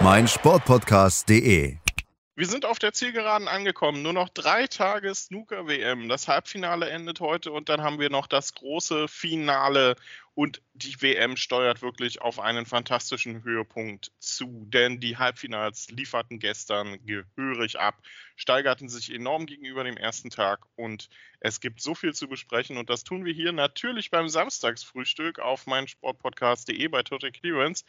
meinsportpodcast.de. 0.00 1.76
Wir 2.36 2.46
sind 2.46 2.64
auf 2.64 2.80
der 2.80 2.92
Zielgeraden 2.92 3.46
angekommen. 3.46 4.02
Nur 4.02 4.12
noch 4.12 4.28
drei 4.28 4.66
Tage 4.66 5.14
Snooker-WM. 5.14 6.08
Das 6.08 6.26
Halbfinale 6.26 6.90
endet 6.90 7.20
heute 7.20 7.52
und 7.52 7.68
dann 7.68 7.82
haben 7.82 8.00
wir 8.00 8.10
noch 8.10 8.26
das 8.26 8.54
große 8.54 9.06
Finale. 9.06 9.94
Und 10.34 10.60
die 10.72 11.00
WM 11.00 11.36
steuert 11.36 11.80
wirklich 11.80 12.20
auf 12.20 12.40
einen 12.40 12.66
fantastischen 12.66 13.44
Höhepunkt 13.44 14.10
zu, 14.18 14.64
denn 14.66 14.98
die 14.98 15.16
Halbfinals 15.16 15.88
lieferten 15.90 16.40
gestern 16.40 16.98
gehörig 17.06 17.78
ab, 17.78 18.02
steigerten 18.34 18.88
sich 18.88 19.14
enorm 19.14 19.46
gegenüber 19.46 19.84
dem 19.84 19.96
ersten 19.96 20.30
Tag 20.30 20.66
und 20.74 21.08
es 21.38 21.60
gibt 21.60 21.80
so 21.80 21.94
viel 21.94 22.14
zu 22.14 22.26
besprechen 22.26 22.78
und 22.78 22.90
das 22.90 23.04
tun 23.04 23.24
wir 23.24 23.32
hier 23.32 23.52
natürlich 23.52 24.10
beim 24.10 24.28
Samstagsfrühstück 24.28 25.38
auf 25.38 25.66
meinsportpodcast.de 25.66 26.88
bei 26.88 27.04
Total 27.04 27.30
Clearance 27.30 27.84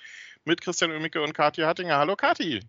mit 0.45 0.61
Christian 0.61 0.91
Oemicke 0.91 1.21
und 1.21 1.33
Kathi 1.33 1.61
Hattinger. 1.61 1.97
Hallo 1.97 2.15
Kathi! 2.15 2.61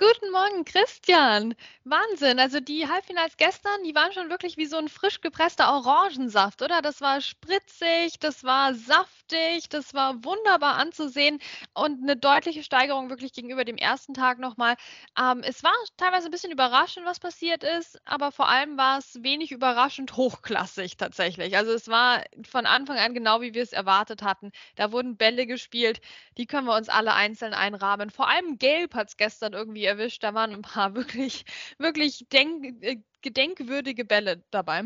Guten 0.00 0.32
Morgen, 0.32 0.64
Christian. 0.64 1.54
Wahnsinn. 1.84 2.38
Also 2.38 2.58
die 2.58 2.88
Halbfinals 2.88 3.36
gestern, 3.36 3.82
die 3.84 3.94
waren 3.94 4.14
schon 4.14 4.30
wirklich 4.30 4.56
wie 4.56 4.64
so 4.64 4.78
ein 4.78 4.88
frisch 4.88 5.20
gepresster 5.20 5.70
Orangensaft, 5.74 6.62
oder? 6.62 6.80
Das 6.80 7.02
war 7.02 7.20
spritzig, 7.20 8.18
das 8.18 8.42
war 8.42 8.74
saftig, 8.74 9.68
das 9.68 9.92
war 9.92 10.24
wunderbar 10.24 10.76
anzusehen 10.76 11.38
und 11.74 12.02
eine 12.02 12.16
deutliche 12.16 12.62
Steigerung 12.62 13.10
wirklich 13.10 13.34
gegenüber 13.34 13.66
dem 13.66 13.76
ersten 13.76 14.14
Tag 14.14 14.38
nochmal. 14.38 14.76
Ähm, 15.18 15.42
es 15.44 15.62
war 15.62 15.74
teilweise 15.98 16.28
ein 16.28 16.30
bisschen 16.30 16.52
überraschend, 16.52 17.04
was 17.04 17.20
passiert 17.20 17.62
ist, 17.62 18.00
aber 18.06 18.32
vor 18.32 18.48
allem 18.48 18.78
war 18.78 18.98
es 18.98 19.22
wenig 19.22 19.52
überraschend 19.52 20.16
hochklassig 20.16 20.96
tatsächlich. 20.96 21.56
Also 21.58 21.72
es 21.72 21.88
war 21.88 22.24
von 22.48 22.64
Anfang 22.64 22.96
an 22.96 23.12
genau 23.12 23.42
wie 23.42 23.52
wir 23.52 23.62
es 23.62 23.74
erwartet 23.74 24.22
hatten. 24.22 24.50
Da 24.76 24.92
wurden 24.92 25.18
Bälle 25.18 25.46
gespielt, 25.46 26.00
die 26.38 26.46
können 26.46 26.66
wir 26.66 26.76
uns 26.76 26.88
alle 26.88 27.12
einzeln 27.12 27.52
einrahmen. 27.52 28.08
Vor 28.08 28.28
allem 28.28 28.58
Gelb 28.58 28.94
hat 28.94 29.08
es 29.08 29.16
gestern 29.18 29.52
irgendwie 29.52 29.89
erwischt. 29.90 30.22
Da 30.22 30.34
waren 30.34 30.52
ein 30.52 30.62
paar 30.62 30.94
wirklich, 30.94 31.44
wirklich 31.78 32.26
denk, 32.32 32.82
äh, 32.82 32.98
gedenkwürdige 33.22 34.04
Bälle 34.04 34.42
dabei. 34.50 34.84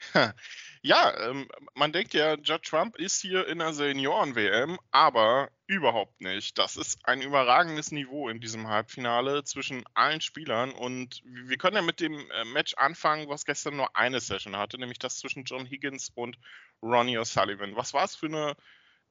Ja, 0.84 1.16
ähm, 1.28 1.48
man 1.74 1.92
denkt 1.92 2.12
ja, 2.12 2.34
Judge 2.34 2.70
Trump 2.70 2.96
ist 2.96 3.20
hier 3.20 3.46
in 3.46 3.60
der 3.60 3.72
Senioren-WM, 3.72 4.80
aber 4.90 5.48
überhaupt 5.68 6.20
nicht. 6.20 6.58
Das 6.58 6.76
ist 6.76 6.98
ein 7.06 7.22
überragendes 7.22 7.92
Niveau 7.92 8.28
in 8.28 8.40
diesem 8.40 8.66
Halbfinale 8.66 9.44
zwischen 9.44 9.84
allen 9.94 10.20
Spielern 10.20 10.72
und 10.72 11.22
wir 11.24 11.56
können 11.56 11.76
ja 11.76 11.82
mit 11.82 12.00
dem 12.00 12.14
äh, 12.32 12.44
Match 12.46 12.74
anfangen, 12.74 13.28
was 13.28 13.44
gestern 13.44 13.76
nur 13.76 13.94
eine 13.94 14.18
Session 14.18 14.56
hatte, 14.56 14.76
nämlich 14.76 14.98
das 14.98 15.18
zwischen 15.18 15.44
John 15.44 15.66
Higgins 15.66 16.10
und 16.16 16.36
Ronnie 16.82 17.18
O'Sullivan. 17.18 17.76
Was 17.76 17.94
war 17.94 18.04
es 18.04 18.16
für 18.16 18.26
eine 18.26 18.56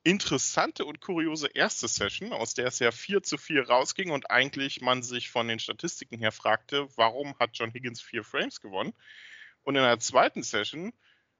interessante 0.03 0.85
und 0.85 0.99
kuriose 0.99 1.47
erste 1.47 1.87
Session, 1.87 2.33
aus 2.33 2.53
der 2.53 2.67
es 2.67 2.79
ja 2.79 2.91
4 2.91 3.23
zu 3.23 3.37
4 3.37 3.67
rausging 3.67 4.11
und 4.11 4.31
eigentlich 4.31 4.81
man 4.81 5.03
sich 5.03 5.29
von 5.29 5.47
den 5.47 5.59
Statistiken 5.59 6.17
her 6.17 6.31
fragte, 6.31 6.87
warum 6.95 7.37
hat 7.39 7.51
John 7.53 7.71
Higgins 7.71 8.01
vier 8.01 8.23
Frames 8.23 8.61
gewonnen? 8.61 8.93
Und 9.63 9.75
in 9.75 9.83
der 9.83 9.99
zweiten 9.99 10.43
Session 10.43 10.91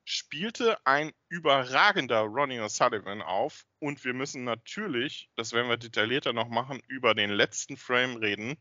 spielte 0.03 0.85
ein 0.85 1.11
überragender 1.29 2.21
Ronnie 2.21 2.59
O'Sullivan 2.59 3.21
auf 3.21 3.66
und 3.79 4.03
wir 4.03 4.13
müssen 4.13 4.44
natürlich, 4.44 5.29
das 5.35 5.53
werden 5.53 5.69
wir 5.69 5.77
detaillierter 5.77 6.33
noch 6.33 6.50
machen, 6.50 6.81
über 6.88 7.16
den 7.16 7.29
letzten 7.31 7.77
Frame 7.77 8.17
reden, 8.17 8.57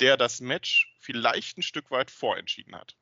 der 0.00 0.16
das 0.16 0.40
Match 0.40 0.94
vielleicht 1.00 1.58
ein 1.58 1.62
Stück 1.62 1.90
weit 1.90 2.10
vorentschieden 2.10 2.74
hat. 2.74 2.96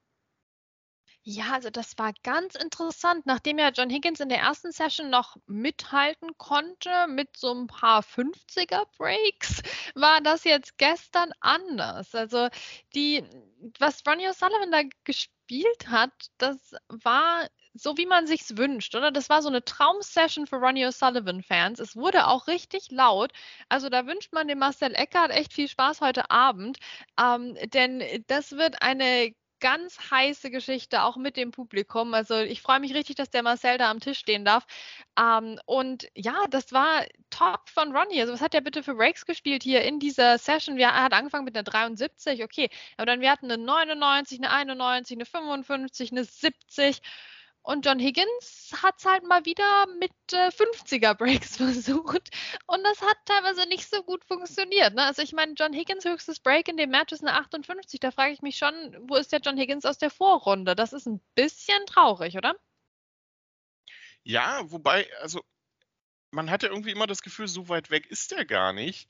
Ja, 1.26 1.52
also 1.54 1.70
das 1.70 1.96
war 1.96 2.12
ganz 2.22 2.54
interessant. 2.54 3.24
Nachdem 3.24 3.58
ja 3.58 3.70
John 3.70 3.88
Higgins 3.88 4.20
in 4.20 4.28
der 4.28 4.40
ersten 4.40 4.72
Session 4.72 5.08
noch 5.08 5.36
mithalten 5.46 6.36
konnte 6.36 7.06
mit 7.08 7.34
so 7.38 7.50
ein 7.54 7.66
paar 7.66 8.02
50er 8.02 8.84
Breaks, 8.98 9.62
war 9.94 10.20
das 10.20 10.44
jetzt 10.44 10.76
gestern 10.76 11.32
anders. 11.40 12.14
Also 12.14 12.48
die, 12.94 13.24
was 13.78 14.02
Ronnie 14.06 14.28
O'Sullivan 14.28 14.70
da 14.70 14.82
gespielt 15.04 15.88
hat, 15.88 16.12
das 16.36 16.74
war 16.88 17.48
so, 17.72 17.96
wie 17.96 18.06
man 18.06 18.26
sich's 18.26 18.56
wünscht, 18.58 18.94
oder? 18.94 19.10
Das 19.10 19.30
war 19.30 19.40
so 19.40 19.48
eine 19.48 19.64
Traumsession 19.64 20.46
für 20.46 20.56
Ronnie 20.56 20.86
O'Sullivan-Fans. 20.86 21.80
Es 21.80 21.96
wurde 21.96 22.26
auch 22.26 22.46
richtig 22.48 22.90
laut. 22.90 23.32
Also 23.70 23.88
da 23.88 24.06
wünscht 24.06 24.32
man 24.34 24.46
dem 24.46 24.58
Marcel 24.58 24.94
Eckert 24.94 25.30
echt 25.30 25.54
viel 25.54 25.68
Spaß 25.68 26.02
heute 26.02 26.30
Abend, 26.30 26.78
ähm, 27.18 27.56
denn 27.72 28.02
das 28.26 28.52
wird 28.52 28.82
eine 28.82 29.34
ganz 29.64 29.98
heiße 30.10 30.50
Geschichte, 30.50 31.04
auch 31.04 31.16
mit 31.16 31.38
dem 31.38 31.50
Publikum. 31.50 32.12
Also 32.12 32.36
ich 32.36 32.60
freue 32.60 32.80
mich 32.80 32.92
richtig, 32.92 33.16
dass 33.16 33.30
der 33.30 33.42
Marcel 33.42 33.78
da 33.78 33.90
am 33.90 33.98
Tisch 33.98 34.18
stehen 34.18 34.44
darf. 34.44 34.66
Ähm, 35.18 35.58
und 35.64 36.06
ja, 36.14 36.34
das 36.50 36.72
war 36.72 37.06
top 37.30 37.70
von 37.70 37.96
Ronnie. 37.96 38.20
Also 38.20 38.34
was 38.34 38.42
hat 38.42 38.52
der 38.52 38.60
bitte 38.60 38.82
für 38.82 38.94
Breaks 38.94 39.24
gespielt 39.24 39.62
hier 39.62 39.82
in 39.82 40.00
dieser 40.00 40.36
Session? 40.36 40.76
Wir, 40.76 40.88
er 40.88 41.04
hat 41.04 41.14
angefangen 41.14 41.46
mit 41.46 41.56
einer 41.56 41.62
73, 41.62 42.44
okay. 42.44 42.68
Aber 42.98 43.06
dann 43.06 43.22
wir 43.22 43.30
hatten 43.30 43.50
eine 43.50 43.56
99, 43.56 44.38
eine 44.40 44.50
91, 44.50 45.16
eine 45.16 45.24
55, 45.24 46.12
eine 46.12 46.24
70. 46.24 47.00
Und 47.64 47.86
John 47.86 47.98
Higgins 47.98 48.72
hat 48.82 48.96
es 48.98 49.06
halt 49.06 49.24
mal 49.24 49.46
wieder 49.46 49.86
mit 49.98 50.12
äh, 50.32 50.48
50er 50.48 51.14
Breaks 51.14 51.56
versucht. 51.56 52.28
Und 52.66 52.84
das 52.84 53.00
hat 53.00 53.16
teilweise 53.24 53.66
nicht 53.66 53.88
so 53.88 54.02
gut 54.02 54.22
funktioniert. 54.26 54.94
Ne? 54.94 55.02
Also 55.02 55.22
ich 55.22 55.32
meine, 55.32 55.54
John 55.54 55.72
Higgins 55.72 56.04
höchstes 56.04 56.40
Break 56.40 56.68
in 56.68 56.76
dem 56.76 56.90
Match 56.90 57.12
ist 57.12 57.22
eine 57.22 57.32
58. 57.32 58.00
Da 58.00 58.10
frage 58.10 58.34
ich 58.34 58.42
mich 58.42 58.58
schon, 58.58 58.74
wo 59.08 59.16
ist 59.16 59.32
der 59.32 59.40
John 59.40 59.56
Higgins 59.56 59.86
aus 59.86 59.96
der 59.96 60.10
Vorrunde? 60.10 60.76
Das 60.76 60.92
ist 60.92 61.06
ein 61.06 61.22
bisschen 61.34 61.86
traurig, 61.86 62.36
oder? 62.36 62.54
Ja, 64.24 64.60
wobei, 64.70 65.08
also 65.22 65.42
man 66.32 66.50
hat 66.50 66.64
ja 66.64 66.68
irgendwie 66.68 66.90
immer 66.90 67.06
das 67.06 67.22
Gefühl, 67.22 67.48
so 67.48 67.70
weit 67.70 67.88
weg 67.90 68.06
ist 68.10 68.30
der 68.32 68.44
gar 68.44 68.74
nicht. 68.74 69.08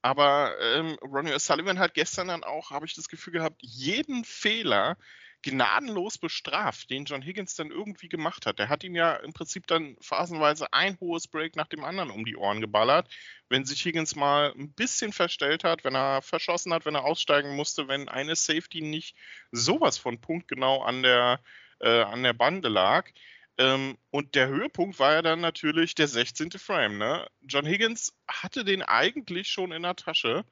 Aber 0.00 0.56
ähm, 0.60 0.98
Ronnie 1.02 1.34
O'Sullivan 1.34 1.78
hat 1.78 1.94
gestern 1.94 2.26
dann 2.26 2.42
auch, 2.42 2.72
habe 2.72 2.84
ich 2.84 2.94
das 2.94 3.08
Gefühl 3.08 3.34
gehabt, 3.34 3.60
jeden 3.60 4.24
Fehler, 4.24 4.96
gnadenlos 5.42 6.18
bestraft, 6.18 6.90
den 6.90 7.04
John 7.04 7.22
Higgins 7.22 7.54
dann 7.54 7.70
irgendwie 7.70 8.08
gemacht 8.08 8.46
hat. 8.46 8.60
Er 8.60 8.68
hat 8.68 8.84
ihm 8.84 8.94
ja 8.94 9.16
im 9.16 9.32
Prinzip 9.32 9.66
dann 9.66 9.96
phasenweise 10.00 10.72
ein 10.72 10.98
hohes 11.00 11.26
Break 11.26 11.56
nach 11.56 11.66
dem 11.66 11.84
anderen 11.84 12.10
um 12.10 12.24
die 12.24 12.36
Ohren 12.36 12.60
geballert. 12.60 13.08
Wenn 13.48 13.64
sich 13.64 13.84
Higgins 13.84 14.14
mal 14.14 14.52
ein 14.56 14.72
bisschen 14.72 15.12
verstellt 15.12 15.64
hat, 15.64 15.84
wenn 15.84 15.96
er 15.96 16.22
verschossen 16.22 16.72
hat, 16.72 16.86
wenn 16.86 16.94
er 16.94 17.04
aussteigen 17.04 17.56
musste, 17.56 17.88
wenn 17.88 18.08
eine 18.08 18.36
Safety 18.36 18.80
nicht 18.80 19.16
sowas 19.50 19.98
von 19.98 20.20
punktgenau 20.20 20.82
an 20.82 21.02
der, 21.02 21.40
äh, 21.80 22.02
an 22.02 22.22
der 22.22 22.34
Bande 22.34 22.68
lag. 22.68 23.10
Ähm, 23.58 23.98
und 24.10 24.34
der 24.34 24.48
Höhepunkt 24.48 24.98
war 24.98 25.12
ja 25.14 25.22
dann 25.22 25.40
natürlich 25.40 25.94
der 25.94 26.08
16. 26.08 26.52
Frame. 26.52 26.98
Ne? 26.98 27.26
John 27.42 27.66
Higgins 27.66 28.16
hatte 28.28 28.64
den 28.64 28.82
eigentlich 28.82 29.48
schon 29.48 29.72
in 29.72 29.82
der 29.82 29.96
Tasche 29.96 30.44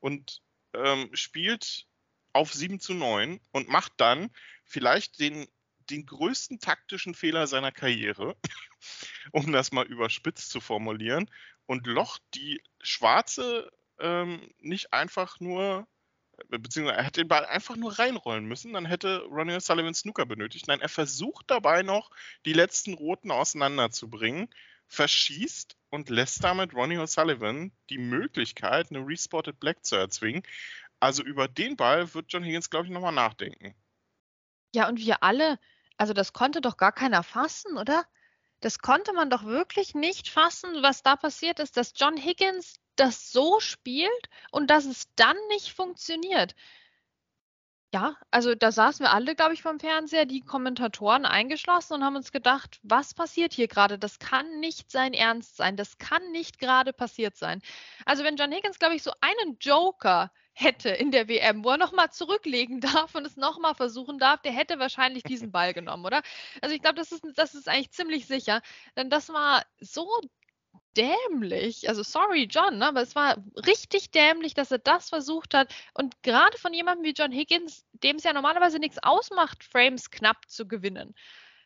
und 0.00 0.42
ähm, 0.74 1.10
spielt 1.12 1.86
auf 2.32 2.52
7 2.52 2.80
zu 2.80 2.94
9 2.94 3.40
und 3.52 3.68
macht 3.68 3.92
dann 3.96 4.30
vielleicht 4.64 5.18
den, 5.20 5.48
den 5.90 6.06
größten 6.06 6.60
taktischen 6.60 7.14
Fehler 7.14 7.46
seiner 7.46 7.72
Karriere, 7.72 8.36
um 9.32 9.52
das 9.52 9.72
mal 9.72 9.86
überspitzt 9.86 10.50
zu 10.50 10.60
formulieren, 10.60 11.30
und 11.66 11.86
locht 11.86 12.22
die 12.34 12.62
schwarze 12.80 13.70
ähm, 14.00 14.52
nicht 14.58 14.92
einfach 14.92 15.38
nur, 15.40 15.86
äh, 16.50 16.58
beziehungsweise 16.58 16.98
er 16.98 17.04
hätte 17.04 17.20
den 17.20 17.28
Ball 17.28 17.46
einfach 17.46 17.76
nur 17.76 17.98
reinrollen 17.98 18.44
müssen, 18.44 18.72
dann 18.72 18.86
hätte 18.86 19.22
Ronnie 19.30 19.60
Sullivan 19.60 19.94
Snooker 19.94 20.26
benötigt. 20.26 20.66
Nein, 20.66 20.80
er 20.80 20.88
versucht 20.88 21.50
dabei 21.50 21.82
noch, 21.82 22.10
die 22.44 22.52
letzten 22.52 22.94
Roten 22.94 23.30
auseinanderzubringen, 23.30 24.48
verschießt 24.88 25.76
und 25.90 26.10
lässt 26.10 26.42
damit 26.42 26.74
Ronnie 26.74 26.98
O'Sullivan 26.98 27.70
die 27.90 27.98
Möglichkeit, 27.98 28.90
eine 28.90 29.06
Respotted 29.06 29.60
Black 29.60 29.84
zu 29.84 29.94
erzwingen. 29.94 30.42
Also 31.00 31.22
über 31.22 31.48
den 31.48 31.76
Ball 31.76 32.12
wird 32.14 32.32
John 32.32 32.44
Higgins, 32.44 32.70
glaube 32.70 32.86
ich, 32.86 32.92
nochmal 32.92 33.12
nachdenken. 33.12 33.74
Ja, 34.74 34.88
und 34.88 34.98
wir 34.98 35.22
alle, 35.22 35.58
also 35.96 36.12
das 36.12 36.32
konnte 36.32 36.60
doch 36.60 36.76
gar 36.76 36.92
keiner 36.92 37.22
fassen, 37.22 37.76
oder? 37.78 38.04
Das 38.60 38.78
konnte 38.78 39.14
man 39.14 39.30
doch 39.30 39.44
wirklich 39.44 39.94
nicht 39.94 40.28
fassen, 40.28 40.82
was 40.82 41.02
da 41.02 41.16
passiert 41.16 41.58
ist, 41.58 41.76
dass 41.76 41.94
John 41.96 42.16
Higgins 42.16 42.78
das 42.96 43.32
so 43.32 43.58
spielt 43.60 44.28
und 44.50 44.68
dass 44.68 44.84
es 44.84 45.08
dann 45.16 45.36
nicht 45.48 45.72
funktioniert. 45.72 46.54
Ja, 47.92 48.16
also 48.30 48.54
da 48.54 48.70
saßen 48.70 49.04
wir 49.04 49.12
alle, 49.12 49.34
glaube 49.34 49.54
ich, 49.54 49.62
vom 49.62 49.80
Fernseher, 49.80 50.24
die 50.24 50.42
Kommentatoren 50.42 51.24
eingeschlossen 51.26 51.94
und 51.94 52.04
haben 52.04 52.14
uns 52.14 52.30
gedacht, 52.30 52.78
was 52.84 53.14
passiert 53.14 53.52
hier 53.52 53.66
gerade? 53.66 53.98
Das 53.98 54.20
kann 54.20 54.60
nicht 54.60 54.92
sein 54.92 55.12
Ernst 55.12 55.56
sein. 55.56 55.76
Das 55.76 55.98
kann 55.98 56.30
nicht 56.30 56.60
gerade 56.60 56.92
passiert 56.92 57.36
sein. 57.36 57.62
Also 58.04 58.22
wenn 58.22 58.36
John 58.36 58.52
Higgins, 58.52 58.78
glaube 58.78 58.94
ich, 58.94 59.02
so 59.02 59.10
einen 59.20 59.58
Joker 59.58 60.30
hätte 60.52 60.90
in 60.90 61.10
der 61.10 61.28
WM, 61.28 61.64
wo 61.64 61.70
er 61.70 61.78
nochmal 61.78 62.10
zurücklegen 62.10 62.80
darf 62.80 63.14
und 63.14 63.26
es 63.26 63.36
nochmal 63.36 63.74
versuchen 63.74 64.18
darf, 64.18 64.42
der 64.42 64.52
hätte 64.52 64.78
wahrscheinlich 64.78 65.22
diesen 65.24 65.52
Ball 65.52 65.74
genommen, 65.74 66.04
oder? 66.04 66.22
Also 66.60 66.74
ich 66.74 66.82
glaube, 66.82 66.96
das 66.96 67.12
ist, 67.12 67.24
das 67.36 67.54
ist 67.54 67.68
eigentlich 67.68 67.92
ziemlich 67.92 68.26
sicher. 68.26 68.62
Denn 68.96 69.10
das 69.10 69.28
war 69.30 69.64
so 69.80 70.08
dämlich. 70.96 71.88
Also 71.88 72.02
sorry, 72.02 72.44
John, 72.50 72.78
ne, 72.78 72.88
aber 72.88 73.02
es 73.02 73.14
war 73.14 73.36
richtig 73.66 74.10
dämlich, 74.10 74.54
dass 74.54 74.70
er 74.70 74.78
das 74.78 75.08
versucht 75.08 75.54
hat. 75.54 75.72
Und 75.94 76.22
gerade 76.22 76.58
von 76.58 76.74
jemandem 76.74 77.04
wie 77.04 77.14
John 77.16 77.32
Higgins, 77.32 77.84
dem 77.92 78.16
es 78.16 78.24
ja 78.24 78.32
normalerweise 78.32 78.78
nichts 78.78 78.98
ausmacht, 79.02 79.64
Frames 79.64 80.10
knapp 80.10 80.48
zu 80.48 80.66
gewinnen. 80.66 81.14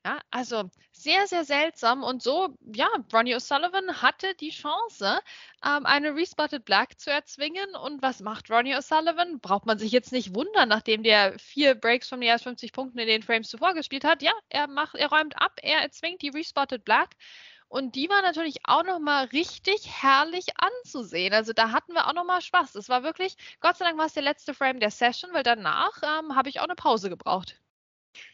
Ja, 0.05 0.21
also 0.31 0.71
sehr, 0.93 1.27
sehr 1.27 1.45
seltsam. 1.45 2.03
Und 2.03 2.23
so, 2.23 2.55
ja, 2.75 2.89
Ronnie 3.11 3.35
O'Sullivan 3.35 4.03
hatte 4.03 4.35
die 4.35 4.51
Chance, 4.51 5.19
ähm, 5.65 5.87
eine 5.87 6.15
Respotted 6.15 6.67
Black 6.67 7.01
zu 7.01 7.11
erzwingen. 7.11 7.75
Und 7.75 8.03
was 8.03 8.21
macht 8.21 8.51
Ronnie 8.51 8.77
O'Sullivan? 8.77 9.41
Braucht 9.41 9.65
man 9.65 9.79
sich 9.79 9.93
jetzt 9.93 10.12
nicht 10.12 10.35
wundern, 10.35 10.69
nachdem 10.69 11.03
der 11.05 11.39
vier 11.39 11.75
Breaks 11.75 12.11
von 12.11 12.19
mehr 12.19 12.35
als 12.35 12.43
50 12.43 12.73
Punkten 12.73 12.99
in 12.99 13.06
den 13.06 13.23
Frames 13.23 13.49
zuvor 13.49 13.73
gespielt 13.73 14.05
hat. 14.05 14.21
Ja, 14.21 14.33
er 14.51 14.67
macht, 14.67 14.95
er 14.95 15.09
räumt 15.09 15.41
ab, 15.41 15.59
er 15.62 15.81
erzwingt 15.81 16.21
die 16.21 16.29
Respotted 16.29 16.85
Black. 16.85 17.11
Und 17.69 17.95
die 17.95 18.11
war 18.11 18.21
natürlich 18.21 18.59
auch 18.65 18.85
nochmal 18.85 19.25
richtig 19.27 20.03
herrlich 20.03 20.49
anzusehen. 20.59 21.33
Also 21.33 21.55
da 21.55 21.73
hatten 21.73 21.95
wir 21.95 22.06
auch 22.06 22.12
nochmal 22.12 22.43
Spaß. 22.43 22.73
Das 22.73 22.91
war 22.91 23.03
wirklich, 23.05 23.37
Gott 23.61 23.79
sei 23.79 23.87
Dank 23.87 23.99
war 23.99 24.06
es 24.06 24.12
der 24.12 24.23
letzte 24.23 24.53
Frame 24.53 24.81
der 24.81 24.91
Session, 24.91 25.33
weil 25.33 25.45
danach 25.45 26.03
ähm, 26.03 26.37
habe 26.37 26.51
ich 26.51 26.61
auch 26.61 26.65
eine 26.65 26.75
Pause 26.75 27.09
gebraucht. 27.09 27.59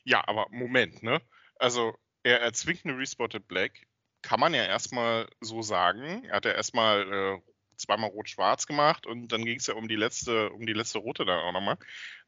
Ja, 0.05 0.27
aber 0.27 0.47
Moment, 0.51 1.03
ne? 1.03 1.21
Also 1.61 1.95
er 2.23 2.41
erzwingt 2.41 2.85
eine 2.85 2.97
Respotted 2.97 3.47
Black, 3.47 3.87
kann 4.23 4.41
man 4.41 4.55
ja 4.55 4.65
erstmal 4.65 5.29
so 5.41 5.61
sagen. 5.61 6.25
Er 6.25 6.37
hat 6.37 6.47
ja 6.47 6.53
erstmal 6.53 7.13
äh, 7.13 7.41
zweimal 7.77 8.11
rot-schwarz 8.11 8.67
gemacht 8.67 9.07
und 9.07 9.29
dann 9.29 9.45
ging 9.45 9.59
es 9.59 9.67
ja 9.67 9.75
um 9.75 9.87
die 9.87 9.97
letzte, 9.97 10.51
um 10.53 10.67
die 10.67 10.73
letzte 10.73 10.99
rote 10.99 11.25
dann 11.25 11.39
auch 11.39 11.53
nochmal. 11.53 11.79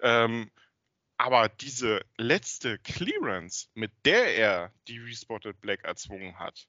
Ähm, 0.01 0.51
aber 1.17 1.49
diese 1.49 2.05
letzte 2.19 2.79
Clearance, 2.81 3.69
mit 3.75 3.93
der 4.05 4.37
er 4.37 4.75
die 4.89 4.99
Respotted 4.99 5.61
Black 5.61 5.85
erzwungen 5.85 6.39
hat, 6.39 6.67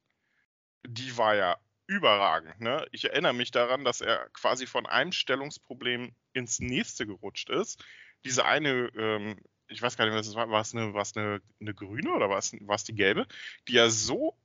die 0.86 1.18
war 1.18 1.36
ja 1.36 1.58
überragend. 1.88 2.62
Ne? 2.62 2.86
Ich 2.92 3.06
erinnere 3.06 3.34
mich 3.34 3.52
daran, 3.52 3.84
dass 3.84 4.00
er 4.00 4.30
quasi 4.30 4.68
von 4.68 4.86
einem 4.86 5.12
Stellungsproblem 5.12 6.16
ins 6.34 6.60
nächste 6.60 7.06
gerutscht 7.06 7.50
ist. 7.50 7.84
Diese 8.24 8.46
eine, 8.46 8.90
ähm, 8.96 9.42
ich 9.74 9.82
weiß 9.82 9.98
gar 9.98 10.06
nicht, 10.06 10.16
was 10.16 10.28
es 10.28 10.36
war, 10.36 10.50
war 10.50 10.62
es 10.62 10.74
eine, 10.74 10.94
war 10.94 11.02
es 11.02 11.16
eine, 11.16 11.42
eine 11.60 11.74
grüne 11.74 12.14
oder 12.14 12.30
war 12.30 12.38
es, 12.38 12.54
war 12.62 12.76
es 12.76 12.84
die 12.84 12.96
gelbe, 12.96 13.28
die 13.68 13.74
ja 13.74 13.90
so, 13.90 14.38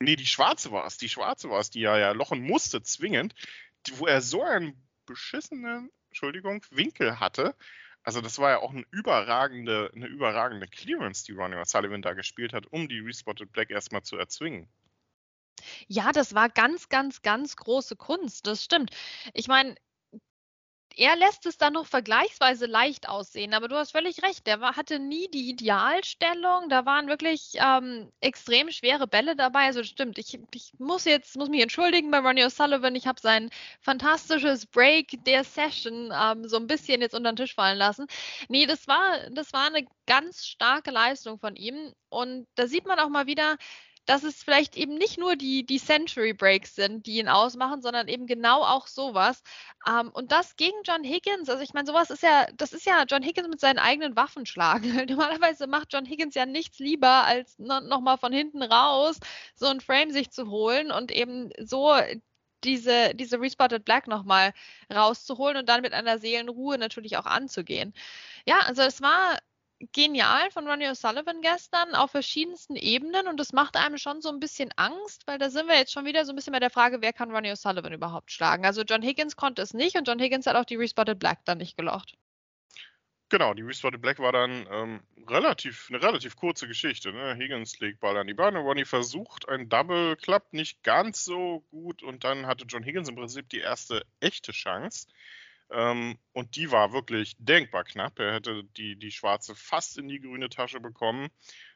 nee, 0.00 0.16
die 0.16 0.26
schwarze 0.26 0.72
war 0.72 0.86
es, 0.86 0.98
die 0.98 1.08
schwarze 1.08 1.50
war 1.50 1.60
es, 1.60 1.70
die 1.70 1.82
er 1.82 1.98
ja 1.98 2.12
lochen 2.12 2.42
musste, 2.42 2.82
zwingend, 2.82 3.34
die, 3.86 3.98
wo 3.98 4.06
er 4.06 4.20
so 4.20 4.42
einen 4.42 4.74
beschissenen, 5.06 5.90
Entschuldigung, 6.10 6.64
Winkel 6.70 7.20
hatte. 7.20 7.54
Also 8.02 8.20
das 8.20 8.38
war 8.38 8.50
ja 8.50 8.58
auch 8.60 8.70
eine 8.70 8.84
überragende, 8.90 9.90
eine 9.94 10.06
überragende 10.06 10.66
Clearance, 10.66 11.24
die 11.24 11.32
Ronnie 11.32 11.56
O'Sullivan 11.56 12.00
da 12.00 12.14
gespielt 12.14 12.52
hat, 12.52 12.66
um 12.68 12.88
die 12.88 13.00
Respotted 13.00 13.52
Black 13.52 13.70
erstmal 13.70 14.02
zu 14.02 14.16
erzwingen. 14.16 14.68
Ja, 15.88 16.12
das 16.12 16.34
war 16.34 16.48
ganz, 16.48 16.88
ganz, 16.88 17.22
ganz 17.22 17.56
große 17.56 17.96
Kunst. 17.96 18.46
Das 18.46 18.64
stimmt. 18.64 18.90
Ich 19.34 19.48
meine, 19.48 19.74
er 20.98 21.14
lässt 21.14 21.46
es 21.46 21.56
dann 21.58 21.74
noch 21.74 21.86
vergleichsweise 21.86 22.66
leicht 22.66 23.08
aussehen, 23.08 23.54
aber 23.54 23.68
du 23.68 23.76
hast 23.76 23.92
völlig 23.92 24.20
recht. 24.24 24.48
Der 24.48 24.60
war, 24.60 24.74
hatte 24.74 24.98
nie 24.98 25.28
die 25.30 25.48
Idealstellung. 25.48 26.68
Da 26.68 26.86
waren 26.86 27.06
wirklich 27.06 27.52
ähm, 27.54 28.10
extrem 28.20 28.68
schwere 28.72 29.06
Bälle 29.06 29.36
dabei. 29.36 29.66
Also 29.66 29.84
stimmt, 29.84 30.18
ich, 30.18 30.40
ich 30.52 30.72
muss 30.78 31.04
jetzt 31.04 31.36
muss 31.36 31.50
mich 31.50 31.62
entschuldigen 31.62 32.10
bei 32.10 32.18
Ronnie 32.18 32.44
O'Sullivan. 32.44 32.96
Ich 32.96 33.06
habe 33.06 33.20
sein 33.20 33.48
fantastisches 33.80 34.66
Break 34.66 35.24
der 35.24 35.44
Session 35.44 36.12
ähm, 36.12 36.48
so 36.48 36.56
ein 36.56 36.66
bisschen 36.66 37.00
jetzt 37.00 37.14
unter 37.14 37.30
den 37.30 37.36
Tisch 37.36 37.54
fallen 37.54 37.78
lassen. 37.78 38.08
Nee, 38.48 38.66
das 38.66 38.88
war, 38.88 39.30
das 39.30 39.52
war 39.52 39.66
eine 39.66 39.86
ganz 40.06 40.46
starke 40.46 40.90
Leistung 40.90 41.38
von 41.38 41.54
ihm. 41.54 41.92
Und 42.08 42.48
da 42.56 42.66
sieht 42.66 42.86
man 42.86 42.98
auch 42.98 43.08
mal 43.08 43.26
wieder, 43.26 43.56
dass 44.08 44.22
es 44.24 44.42
vielleicht 44.42 44.76
eben 44.78 44.94
nicht 44.94 45.18
nur 45.18 45.36
die, 45.36 45.66
die 45.66 45.78
Century 45.78 46.32
Breaks 46.32 46.74
sind, 46.74 47.04
die 47.06 47.18
ihn 47.18 47.28
ausmachen, 47.28 47.82
sondern 47.82 48.08
eben 48.08 48.26
genau 48.26 48.62
auch 48.62 48.86
sowas. 48.86 49.42
Ähm, 49.86 50.08
und 50.14 50.32
das 50.32 50.56
gegen 50.56 50.78
John 50.82 51.04
Higgins, 51.04 51.50
also 51.50 51.62
ich 51.62 51.74
meine, 51.74 51.86
sowas 51.86 52.08
ist 52.08 52.22
ja, 52.22 52.46
das 52.56 52.72
ist 52.72 52.86
ja 52.86 53.04
John 53.06 53.22
Higgins 53.22 53.48
mit 53.48 53.60
seinen 53.60 53.78
eigenen 53.78 54.16
Waffen 54.16 54.46
schlagen. 54.46 54.94
Normalerweise 55.08 55.66
macht 55.66 55.92
John 55.92 56.06
Higgins 56.06 56.34
ja 56.34 56.46
nichts 56.46 56.78
lieber, 56.78 57.24
als 57.24 57.58
nochmal 57.58 58.16
von 58.16 58.32
hinten 58.32 58.62
raus 58.62 59.18
so 59.54 59.66
ein 59.66 59.82
Frame 59.82 60.10
sich 60.10 60.30
zu 60.30 60.48
holen 60.48 60.90
und 60.90 61.12
eben 61.12 61.50
so 61.60 61.94
diese, 62.64 63.14
diese 63.14 63.38
Respotted 63.40 63.84
Black 63.84 64.06
nochmal 64.08 64.52
rauszuholen 64.92 65.58
und 65.58 65.68
dann 65.68 65.82
mit 65.82 65.92
einer 65.92 66.18
Seelenruhe 66.18 66.78
natürlich 66.78 67.18
auch 67.18 67.26
anzugehen. 67.26 67.92
Ja, 68.46 68.60
also 68.60 68.82
es 68.82 69.02
war 69.02 69.38
genial 69.92 70.50
von 70.50 70.66
Ronnie 70.66 70.88
O'Sullivan 70.88 71.40
gestern 71.40 71.94
auf 71.94 72.10
verschiedensten 72.10 72.76
Ebenen 72.76 73.28
und 73.28 73.38
das 73.38 73.52
macht 73.52 73.76
einem 73.76 73.98
schon 73.98 74.20
so 74.20 74.28
ein 74.28 74.40
bisschen 74.40 74.70
Angst, 74.76 75.26
weil 75.26 75.38
da 75.38 75.50
sind 75.50 75.68
wir 75.68 75.76
jetzt 75.76 75.92
schon 75.92 76.04
wieder 76.04 76.24
so 76.24 76.32
ein 76.32 76.36
bisschen 76.36 76.52
bei 76.52 76.60
der 76.60 76.70
Frage, 76.70 77.00
wer 77.00 77.12
kann 77.12 77.30
Ronnie 77.30 77.52
O'Sullivan 77.52 77.92
überhaupt 77.92 78.32
schlagen? 78.32 78.64
Also 78.64 78.82
John 78.82 79.02
Higgins 79.02 79.36
konnte 79.36 79.62
es 79.62 79.74
nicht 79.74 79.96
und 79.96 80.08
John 80.08 80.18
Higgins 80.18 80.46
hat 80.46 80.56
auch 80.56 80.64
die 80.64 80.76
Respotted 80.76 81.18
Black 81.18 81.44
dann 81.44 81.58
nicht 81.58 81.76
gelocht. 81.76 82.16
Genau, 83.30 83.52
die 83.52 83.62
Respotted 83.62 84.00
Black 84.00 84.18
war 84.20 84.32
dann 84.32 84.66
ähm, 84.70 85.00
relativ, 85.28 85.88
eine 85.90 86.02
relativ 86.02 86.34
kurze 86.34 86.66
Geschichte. 86.66 87.12
Ne? 87.12 87.36
Higgins 87.36 87.78
legt 87.78 88.00
Ball 88.00 88.16
an 88.16 88.26
die 88.26 88.34
Beine, 88.34 88.60
Ronnie 88.60 88.86
versucht 88.86 89.48
ein 89.48 89.68
Double, 89.68 90.16
klappt 90.16 90.54
nicht 90.54 90.82
ganz 90.82 91.24
so 91.24 91.62
gut 91.70 92.02
und 92.02 92.24
dann 92.24 92.46
hatte 92.46 92.64
John 92.66 92.82
Higgins 92.82 93.10
im 93.10 93.16
Prinzip 93.16 93.48
die 93.50 93.58
erste 93.58 94.06
echte 94.20 94.52
Chance. 94.52 95.08
Ähm, 95.70 96.18
und 96.32 96.56
die 96.56 96.70
war 96.70 96.92
wirklich 96.92 97.36
denkbar 97.38 97.84
knapp. 97.84 98.18
Er 98.18 98.34
hätte 98.34 98.64
die, 98.76 98.96
die 98.96 99.10
schwarze 99.10 99.54
fast 99.54 99.98
in 99.98 100.08
die 100.08 100.20
grüne 100.20 100.48
Tasche 100.48 100.80
bekommen. 100.80 101.28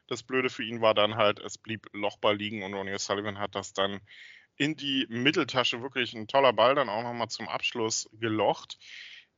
Das 0.07 0.23
Blöde 0.23 0.49
für 0.49 0.63
ihn 0.63 0.81
war 0.81 0.93
dann 0.93 1.15
halt, 1.15 1.39
es 1.39 1.57
blieb 1.57 1.87
Lochball 1.93 2.35
liegen 2.35 2.63
und 2.63 2.73
Ronnie 2.73 2.97
Sullivan 2.97 3.39
hat 3.39 3.55
das 3.55 3.73
dann 3.73 4.01
in 4.57 4.75
die 4.75 5.05
Mitteltasche 5.09 5.81
wirklich 5.81 6.13
ein 6.13 6.27
toller 6.27 6.53
Ball 6.53 6.75
dann 6.75 6.89
auch 6.89 7.03
nochmal 7.03 7.29
zum 7.29 7.47
Abschluss 7.47 8.09
gelocht. 8.13 8.77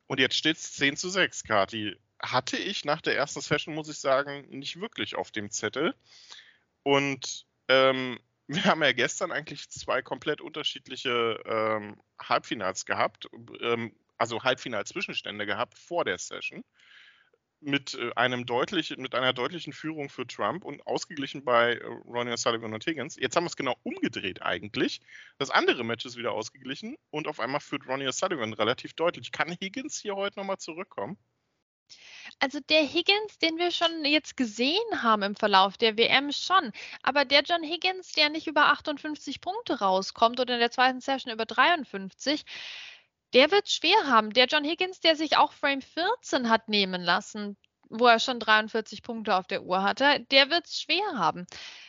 Und 0.07 0.19
jetzt 0.19 0.35
steht 0.35 0.57
es 0.57 0.73
10 0.73 0.97
zu 0.97 1.09
6, 1.09 1.43
Kati. 1.43 1.95
Hatte 2.19 2.57
ich 2.57 2.85
nach 2.85 3.01
der 3.01 3.15
ersten 3.15 3.41
Session, 3.41 3.75
muss 3.75 3.89
ich 3.89 3.99
sagen, 3.99 4.47
nicht 4.49 4.79
wirklich 4.79 5.15
auf 5.15 5.31
dem 5.31 5.49
Zettel. 5.51 5.95
Und 6.83 7.45
ähm, 7.67 8.19
wir 8.47 8.63
haben 8.65 8.83
ja 8.83 8.91
gestern 8.91 9.31
eigentlich 9.31 9.69
zwei 9.69 10.01
komplett 10.01 10.41
unterschiedliche 10.41 11.41
ähm, 11.45 11.99
Halbfinals 12.19 12.85
gehabt. 12.85 13.27
Ähm, 13.61 13.95
also 14.17 14.43
Halbfinal-Zwischenstände 14.43 15.45
gehabt 15.45 15.77
vor 15.77 16.05
der 16.05 16.17
Session 16.17 16.63
mit 17.61 17.95
äh, 17.95 18.11
einem 18.15 18.45
deutlich, 18.45 18.95
mit 18.97 19.15
einer 19.15 19.33
deutlichen 19.33 19.73
Führung 19.73 20.09
für 20.09 20.27
Trump 20.27 20.63
und 20.63 20.85
ausgeglichen 20.85 21.43
bei 21.43 21.73
äh, 21.73 21.85
Ronnie 22.05 22.37
Sullivan 22.37 22.73
und 22.73 22.85
Higgins. 22.85 23.17
Jetzt 23.17 23.35
haben 23.35 23.45
wir 23.45 23.49
es 23.49 23.55
genau 23.55 23.75
umgedreht 23.83 24.41
eigentlich. 24.41 25.01
Das 25.37 25.49
andere 25.49 25.83
Match 25.83 26.05
ist 26.05 26.17
wieder 26.17 26.31
ausgeglichen 26.31 26.95
und 27.09 27.27
auf 27.27 27.39
einmal 27.39 27.61
führt 27.61 27.87
Ronnie 27.87 28.11
Sullivan 28.11 28.53
relativ 28.53 28.93
deutlich. 28.93 29.31
Kann 29.31 29.57
Higgins 29.59 29.99
hier 29.99 30.15
heute 30.15 30.39
nochmal 30.39 30.57
zurückkommen? 30.57 31.17
Also 32.39 32.59
der 32.59 32.81
Higgins, 32.81 33.37
den 33.41 33.57
wir 33.57 33.69
schon 33.71 34.03
jetzt 34.05 34.35
gesehen 34.35 35.03
haben 35.03 35.21
im 35.21 35.35
Verlauf 35.35 35.77
der 35.77 35.97
WM 35.97 36.31
schon, 36.31 36.71
aber 37.03 37.23
der 37.23 37.43
John 37.43 37.63
Higgins, 37.63 38.13
der 38.13 38.29
nicht 38.29 38.47
über 38.47 38.67
58 38.67 39.41
Punkte 39.41 39.79
rauskommt 39.79 40.39
oder 40.39 40.55
in 40.55 40.59
der 40.59 40.71
zweiten 40.71 41.01
Session 41.01 41.31
über 41.31 41.45
53, 41.45 42.43
der 43.35 43.51
wird 43.51 43.69
schwer 43.69 44.07
haben. 44.07 44.31
Der 44.31 44.47
John 44.47 44.63
Higgins, 44.63 45.01
der 45.01 45.15
sich 45.15 45.37
auch 45.37 45.51
Frame 45.51 45.81
14 45.81 46.49
hat 46.49 46.69
nehmen 46.69 47.03
lassen, 47.03 47.57
wo 47.89 48.07
er 48.07 48.19
schon 48.19 48.39
43 48.39 49.03
Punkte 49.03 49.35
auf 49.35 49.45
der 49.45 49.63
Uhr 49.63 49.83
hatte, 49.83 50.21
der 50.31 50.49
wird 50.49 50.65
es 50.65 50.81
schwer 50.81 51.05
haben. 51.17 51.45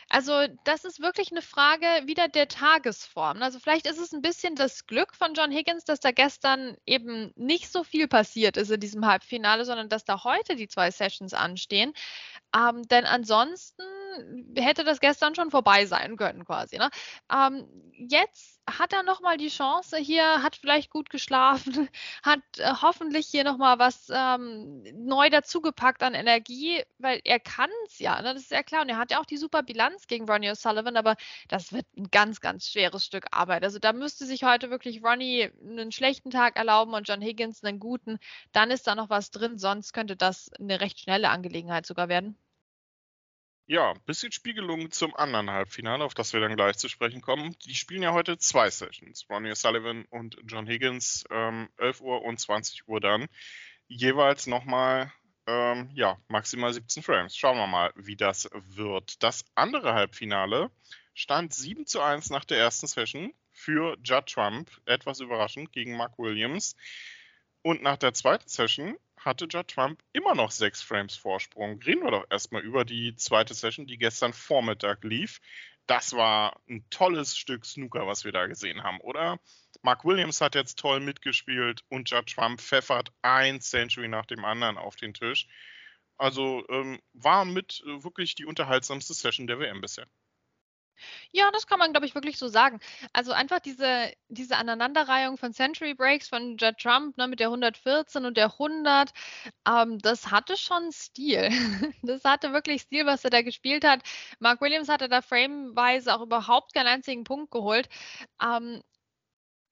Also 0.09 0.47
das 0.65 0.85
ist 0.85 1.01
wirklich 1.01 1.31
eine 1.33 1.43
Frage 1.43 1.87
wieder 2.05 2.29
der 2.29 2.49
Tagesform. 2.49 3.43
Also 3.43 3.59
vielleicht 3.59 3.87
ist 3.87 3.99
es 3.99 4.13
ein 4.13 4.23
bisschen 4.23 4.57
das 4.57 4.87
Glück 4.87 5.15
von 5.15 5.35
John 5.35 5.51
Higgins, 5.51 5.85
dass 5.85 6.01
da 6.01 6.11
gestern 6.11 6.77
eben 6.85 7.33
nicht 7.37 7.71
so 7.73 7.83
viel 7.83 8.07
passiert 8.07 8.57
ist 8.57 8.71
in 8.71 8.81
diesem 8.81 9.07
Halbfinale, 9.07 9.65
sondern 9.65 9.89
dass 9.89 10.05
da 10.05 10.25
heute 10.25 10.57
die 10.57 10.69
zwei 10.69 10.91
Sessions 10.91 11.33
anstehen. 11.33 11.93
Ähm, 12.55 12.83
denn 12.89 13.05
ansonsten 13.05 13.83
hätte 14.57 14.85
das 14.85 15.01
gestern 15.01 15.35
schon 15.35 15.51
vorbei 15.51 15.87
sein 15.87 16.17
können 16.17 16.45
quasi. 16.45 16.79
Ne? 16.79 16.91
Ähm, 17.33 17.67
jetzt 18.09 18.56
hat 18.67 18.93
er 18.93 19.03
nochmal 19.03 19.37
die 19.37 19.49
Chance 19.49 19.97
hier, 19.97 20.43
hat 20.43 20.57
vielleicht 20.57 20.91
gut 20.91 21.11
geschlafen, 21.11 21.89
hat 22.23 22.41
äh, 22.59 22.73
hoffentlich 22.83 23.27
hier 23.29 23.45
nochmal 23.45 23.79
was 23.79 24.09
ähm, 24.13 24.83
neu 24.95 25.31
dazugepackt 25.31 26.03
an 26.03 26.15
Energie, 26.15 26.83
weil 26.99 27.21
er 27.25 27.39
kann 27.41 27.71
es 27.87 27.99
ja, 27.99 28.21
ne? 28.23 28.35
das 28.35 28.43
ist 28.43 28.51
ja 28.51 28.63
klar. 28.63 28.83
Und 28.83 28.89
er 28.89 28.99
hat 28.99 29.11
ja 29.11 29.21
auch 29.21 29.27
die 29.27 29.37
super 29.37 29.63
Bilanz 29.63 30.07
gegen 30.07 30.29
Ronnie 30.29 30.51
O'Sullivan, 30.51 30.97
aber 30.97 31.17
das 31.49 31.73
wird 31.73 31.87
ein 31.97 32.11
ganz, 32.11 32.41
ganz 32.41 32.69
schweres 32.71 33.05
Stück 33.05 33.27
Arbeit. 33.31 33.65
Also 33.65 33.79
da 33.79 33.93
müsste 33.93 34.27
sich 34.27 34.45
heute 34.45 34.71
wirklich 34.71 35.03
Ronnie 35.03 35.51
einen 35.63 35.93
schlechten 35.93 36.31
Tag 36.31 36.57
erlauben 36.57 36.95
und 36.95 37.09
John 37.09 37.23
Higgins 37.23 37.63
einen 37.63 37.79
guten. 37.81 38.19
Dann 38.53 38.71
ist 38.71 38.87
da 38.87 38.95
noch 38.95 39.11
was 39.11 39.31
drin, 39.31 39.59
sonst 39.59 39.93
könnte 39.93 40.17
das 40.17 40.51
eine 40.59 40.81
recht 40.81 41.01
schnelle 41.01 41.31
Angelegenheit 41.31 41.87
sogar 41.87 42.09
werden. 42.09 42.39
Ja, 43.69 43.95
bisschen 44.05 44.31
Spiegelung 44.31 44.93
zum 44.93 45.17
anderen 45.17 45.51
Halbfinale, 45.51 46.05
auf 46.05 46.15
das 46.15 46.33
wir 46.33 46.39
dann 46.39 46.55
gleich 46.55 46.79
zu 46.79 46.89
sprechen 46.89 47.21
kommen. 47.21 47.57
Die 47.65 47.75
spielen 47.75 48.03
ja 48.03 48.13
heute 48.13 48.39
zwei 48.39 48.71
Sessions. 48.71 49.27
Ronnie 49.29 49.57
Sullivan 49.57 50.05
und 50.11 50.37
John 50.47 50.69
Higgins, 50.69 51.25
ähm, 51.31 51.69
11 51.77 52.01
Uhr 52.01 52.23
und 52.23 52.39
20 52.39 52.87
Uhr 52.87 53.01
dann. 53.01 53.27
Jeweils 53.89 54.47
nochmal, 54.47 55.13
ähm, 55.49 55.91
ja, 55.95 56.17
maximal 56.29 56.73
17 56.73 57.03
Frames. 57.03 57.37
Schauen 57.37 57.57
wir 57.57 57.67
mal, 57.67 57.93
wie 57.97 58.15
das 58.15 58.49
wird. 58.53 59.21
Das 59.25 59.45
andere 59.57 59.95
Halbfinale 59.95 60.71
stand 61.15 61.53
7 61.53 61.87
zu 61.87 62.01
1 62.01 62.31
nach 62.31 62.45
der 62.45 62.59
ersten 62.59 62.87
Session 62.87 63.35
für 63.51 63.97
Judd 64.05 64.27
Trump, 64.27 64.71
etwas 64.85 65.19
überraschend, 65.19 65.73
gegen 65.73 65.97
Mark 65.97 66.21
Williams. 66.21 66.77
Und 67.63 67.83
nach 67.83 67.97
der 67.97 68.15
zweiten 68.15 68.49
Session 68.49 68.97
hatte 69.27 69.47
Judd 69.47 69.69
Trump 69.69 70.03
immer 70.13 70.35
noch 70.35 70.51
sechs 70.51 70.83
Frames 70.83 71.17
Vorsprung. 71.17 71.81
Reden 71.83 72.05
wir 72.05 72.11
doch 72.13 72.27
erstmal 72.31 72.63
über 72.63 72.85
die 72.85 73.15
zweite 73.17 73.55
Session, 73.55 73.87
die 73.87 73.99
gestern 73.99 74.33
Vormittag 74.33 75.05
lief. 75.05 75.41
Das 75.87 76.15
war 76.15 76.61
ein 76.69 76.85
tolles 76.91 77.37
Stück 77.37 77.65
Snooker, 77.65 78.07
was 78.07 78.25
wir 78.25 78.33
da 78.33 78.47
gesehen 78.47 78.83
haben, 78.83 79.01
oder? 79.01 79.39
Mark 79.83 80.05
Williams 80.05 80.41
hat 80.41 80.55
jetzt 80.55 80.79
toll 80.79 81.01
mitgespielt 81.01 81.83
und 81.89 82.11
Judd 82.11 82.27
Trump 82.27 82.61
pfeffert 82.61 83.13
ein 83.23 83.61
Century 83.61 84.09
nach 84.09 84.27
dem 84.27 84.45
anderen 84.45 84.79
auf 84.79 84.97
den 84.97 85.15
Tisch. 85.15 85.47
Also 86.19 86.65
ähm, 86.71 86.99
war 87.13 87.45
mit 87.45 87.83
äh, 87.87 88.03
wirklich 88.03 88.35
die 88.35 88.47
unterhaltsamste 88.47 89.13
Session 89.13 89.47
der 89.47 89.59
WM 89.59 89.81
bisher. 89.81 90.07
Ja, 91.33 91.51
das 91.53 91.67
kann 91.67 91.79
man, 91.79 91.93
glaube 91.93 92.07
ich, 92.07 92.15
wirklich 92.15 92.39
so 92.39 92.49
sagen. 92.49 92.81
Also 93.13 93.33
einfach 93.33 93.61
diese, 93.61 94.13
diese 94.29 94.57
Aneinanderreihung 94.57 95.37
von 95.39 95.53
Century 95.53 95.95
Breaks 95.95 96.29
von 96.29 96.57
Judd 96.57 96.79
Trump 96.79 97.17
ne, 97.17 97.29
mit 97.29 97.41
der 97.41 97.51
114 97.51 98.25
und 98.25 98.37
der 98.37 98.57
100, 98.59 99.11
ähm, 99.69 99.99
das 99.99 100.31
hatte 100.31 100.57
schon 100.57 100.91
Stil. 100.93 101.51
Das 102.03 102.25
hatte 102.25 102.53
wirklich 102.53 102.83
Stil, 102.83 103.07
was 103.07 103.25
er 103.25 103.31
da 103.31 103.43
gespielt 103.43 103.85
hat. 103.85 104.03
Mark 104.39 104.61
Williams 104.61 104.89
hatte 104.89 105.09
da 105.09 105.23
frameweise 105.23 106.15
auch 106.15 106.23
überhaupt 106.23 106.75
keinen 106.75 106.87
einzigen 106.87 107.25
Punkt 107.25 107.51
geholt. 107.51 107.89
Ähm, 108.43 108.83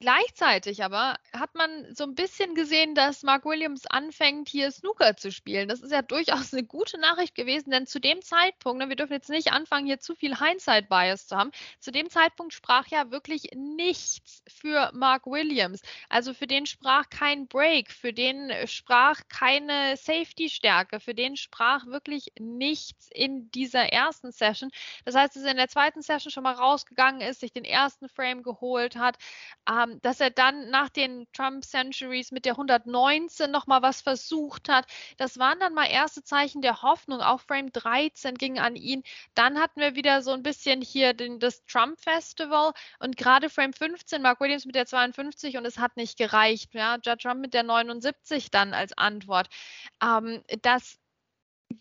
Gleichzeitig 0.01 0.83
aber 0.83 1.15
hat 1.31 1.55
man 1.55 1.95
so 1.95 2.03
ein 2.03 2.15
bisschen 2.15 2.53
gesehen, 2.53 2.95
dass 2.95 3.23
Mark 3.23 3.45
Williams 3.45 3.87
anfängt, 3.87 4.49
hier 4.49 4.69
Snooker 4.69 5.15
zu 5.15 5.31
spielen. 5.31 5.69
Das 5.69 5.81
ist 5.81 5.91
ja 5.91 6.01
durchaus 6.01 6.53
eine 6.53 6.63
gute 6.63 6.99
Nachricht 6.99 7.33
gewesen, 7.33 7.71
denn 7.71 7.87
zu 7.87 8.01
dem 8.01 8.21
Zeitpunkt, 8.21 8.79
ne, 8.79 8.89
wir 8.89 8.97
dürfen 8.97 9.13
jetzt 9.13 9.29
nicht 9.29 9.53
anfangen, 9.53 9.85
hier 9.85 10.01
zu 10.01 10.13
viel 10.13 10.37
Hindsight-Bias 10.37 11.27
zu 11.27 11.37
haben, 11.37 11.51
zu 11.79 11.91
dem 11.91 12.09
Zeitpunkt 12.09 12.53
sprach 12.53 12.87
ja 12.87 13.09
wirklich 13.09 13.51
nichts 13.55 14.43
für 14.49 14.91
Mark 14.93 15.27
Williams. 15.27 15.81
Also 16.09 16.33
für 16.33 16.45
den 16.45 16.65
sprach 16.65 17.09
kein 17.09 17.47
Break, 17.47 17.89
für 17.89 18.11
den 18.11 18.51
sprach 18.67 19.21
keine 19.29 19.95
Safety-Stärke, 19.95 20.99
für 20.99 21.15
den 21.15 21.37
sprach 21.37 21.85
wirklich 21.85 22.33
nichts 22.37 23.07
in 23.13 23.49
dieser 23.51 23.93
ersten 23.93 24.33
Session. 24.33 24.71
Das 25.05 25.15
heißt, 25.15 25.37
dass 25.37 25.43
er 25.43 25.51
in 25.51 25.57
der 25.57 25.69
zweiten 25.69 26.01
Session 26.01 26.31
schon 26.31 26.43
mal 26.43 26.55
rausgegangen 26.55 27.21
ist, 27.21 27.39
sich 27.39 27.53
den 27.53 27.63
ersten 27.63 28.09
Frame 28.09 28.43
geholt 28.43 28.97
hat. 28.97 29.17
Ähm, 29.85 29.99
dass 30.01 30.19
er 30.19 30.29
dann 30.29 30.69
nach 30.69 30.89
den 30.89 31.27
Trump 31.33 31.63
Centuries 31.63 32.31
mit 32.31 32.45
der 32.45 32.53
119 32.53 33.51
nochmal 33.51 33.81
was 33.81 34.01
versucht 34.01 34.69
hat. 34.69 34.85
Das 35.17 35.37
waren 35.39 35.59
dann 35.59 35.73
mal 35.73 35.85
erste 35.85 36.23
Zeichen 36.23 36.61
der 36.61 36.81
Hoffnung. 36.81 37.21
Auch 37.21 37.41
Frame 37.41 37.71
13 37.71 38.35
ging 38.35 38.59
an 38.59 38.75
ihn. 38.75 39.03
Dann 39.33 39.59
hatten 39.59 39.79
wir 39.79 39.95
wieder 39.95 40.21
so 40.21 40.31
ein 40.31 40.43
bisschen 40.43 40.81
hier 40.81 41.13
den, 41.13 41.39
das 41.39 41.65
Trump 41.65 41.99
Festival 41.99 42.73
und 42.99 43.17
gerade 43.17 43.49
Frame 43.49 43.73
15, 43.73 44.21
Mark 44.21 44.39
Williams 44.39 44.65
mit 44.65 44.75
der 44.75 44.85
52 44.85 45.57
und 45.57 45.65
es 45.65 45.77
hat 45.79 45.97
nicht 45.97 46.17
gereicht. 46.17 46.73
Ja, 46.73 46.95
Judge 46.95 47.23
Trump 47.23 47.41
mit 47.41 47.53
der 47.53 47.63
79 47.63 48.51
dann 48.51 48.73
als 48.73 48.97
Antwort. 48.97 49.47
Ähm, 50.01 50.43
das 50.61 50.99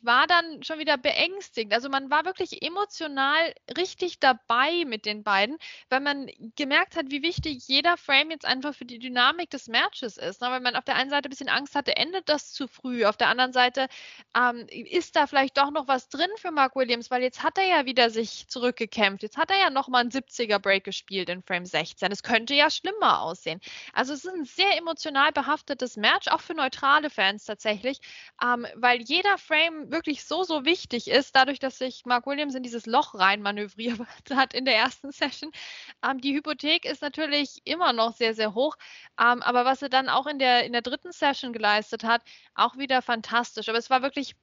war 0.02 0.26
dann 0.26 0.62
schon 0.62 0.78
wieder 0.78 0.96
beängstigend. 0.96 1.72
Also 1.72 1.88
man 1.88 2.10
war 2.10 2.24
wirklich 2.24 2.62
emotional 2.62 3.54
richtig 3.76 4.20
dabei 4.20 4.84
mit 4.86 5.06
den 5.06 5.22
beiden, 5.22 5.58
weil 5.88 6.00
man 6.00 6.30
gemerkt 6.56 6.96
hat, 6.96 7.10
wie 7.10 7.22
wichtig 7.22 7.66
jeder 7.68 7.96
Frame 7.96 8.30
jetzt 8.30 8.44
einfach 8.44 8.74
für 8.74 8.84
die 8.84 8.98
Dynamik 8.98 9.50
des 9.50 9.68
Matches 9.68 10.16
ist. 10.16 10.40
Ne? 10.40 10.48
Weil 10.50 10.60
man 10.60 10.76
auf 10.76 10.84
der 10.84 10.96
einen 10.96 11.10
Seite 11.10 11.28
ein 11.28 11.30
bisschen 11.30 11.48
Angst 11.48 11.74
hatte, 11.74 11.96
endet 11.96 12.28
das 12.28 12.52
zu 12.52 12.68
früh. 12.68 13.04
Auf 13.04 13.16
der 13.16 13.28
anderen 13.28 13.52
Seite 13.52 13.88
ähm, 14.36 14.66
ist 14.68 15.16
da 15.16 15.26
vielleicht 15.26 15.56
doch 15.56 15.70
noch 15.70 15.88
was 15.88 16.08
drin 16.08 16.30
für 16.36 16.50
Mark 16.50 16.76
Williams, 16.76 17.10
weil 17.10 17.22
jetzt 17.22 17.42
hat 17.42 17.58
er 17.58 17.64
ja 17.64 17.86
wieder 17.86 18.10
sich 18.10 18.48
zurückgekämpft. 18.48 19.22
Jetzt 19.22 19.36
hat 19.36 19.50
er 19.50 19.58
ja 19.58 19.70
nochmal 19.70 20.02
einen 20.02 20.10
70er 20.10 20.58
Break 20.58 20.84
gespielt 20.84 21.28
in 21.28 21.42
Frame 21.42 21.66
16. 21.66 22.10
Es 22.12 22.22
könnte 22.22 22.54
ja 22.54 22.70
schlimmer 22.70 23.20
aussehen. 23.22 23.60
Also 23.92 24.12
es 24.12 24.24
ist 24.24 24.32
ein 24.32 24.44
sehr 24.44 24.76
emotional 24.76 25.32
behaftetes 25.32 25.96
Match, 25.96 26.28
auch 26.28 26.40
für 26.40 26.54
neutrale 26.54 27.10
Fans 27.10 27.44
tatsächlich, 27.44 28.00
ähm, 28.42 28.66
weil 28.76 29.02
jeder 29.02 29.38
Frame 29.38 29.83
wirklich 29.90 30.24
so, 30.24 30.42
so 30.44 30.64
wichtig 30.64 31.08
ist, 31.08 31.34
dadurch, 31.36 31.58
dass 31.58 31.78
sich 31.78 32.04
Mark 32.06 32.26
Williams 32.26 32.54
in 32.54 32.62
dieses 32.62 32.86
Loch 32.86 33.14
rein 33.14 33.42
manövriert 33.42 34.00
hat 34.30 34.54
in 34.54 34.64
der 34.64 34.76
ersten 34.76 35.12
Session. 35.12 35.50
Ähm, 36.02 36.20
die 36.20 36.34
Hypothek 36.34 36.84
ist 36.84 37.02
natürlich 37.02 37.60
immer 37.64 37.92
noch 37.92 38.14
sehr, 38.16 38.34
sehr 38.34 38.54
hoch. 38.54 38.76
Ähm, 39.20 39.42
aber 39.42 39.64
was 39.64 39.82
er 39.82 39.88
dann 39.88 40.08
auch 40.08 40.26
in 40.26 40.38
der, 40.38 40.64
in 40.64 40.72
der 40.72 40.82
dritten 40.82 41.12
Session 41.12 41.52
geleistet 41.52 42.04
hat, 42.04 42.22
auch 42.54 42.76
wieder 42.76 43.02
fantastisch. 43.02 43.68
Aber 43.68 43.78
es 43.78 43.90
war 43.90 44.02
wirklich 44.02 44.34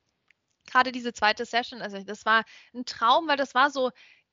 gerade 0.68 0.92
diese 0.92 1.14
zweite 1.14 1.46
Session, 1.46 1.82
also 1.82 2.00
das 2.04 2.26
war 2.26 2.44
ein 2.74 2.86
Traum, 2.86 3.28
weil 3.28 3.38
das 3.38 3.56
war 3.56 3.72
so 3.72 3.92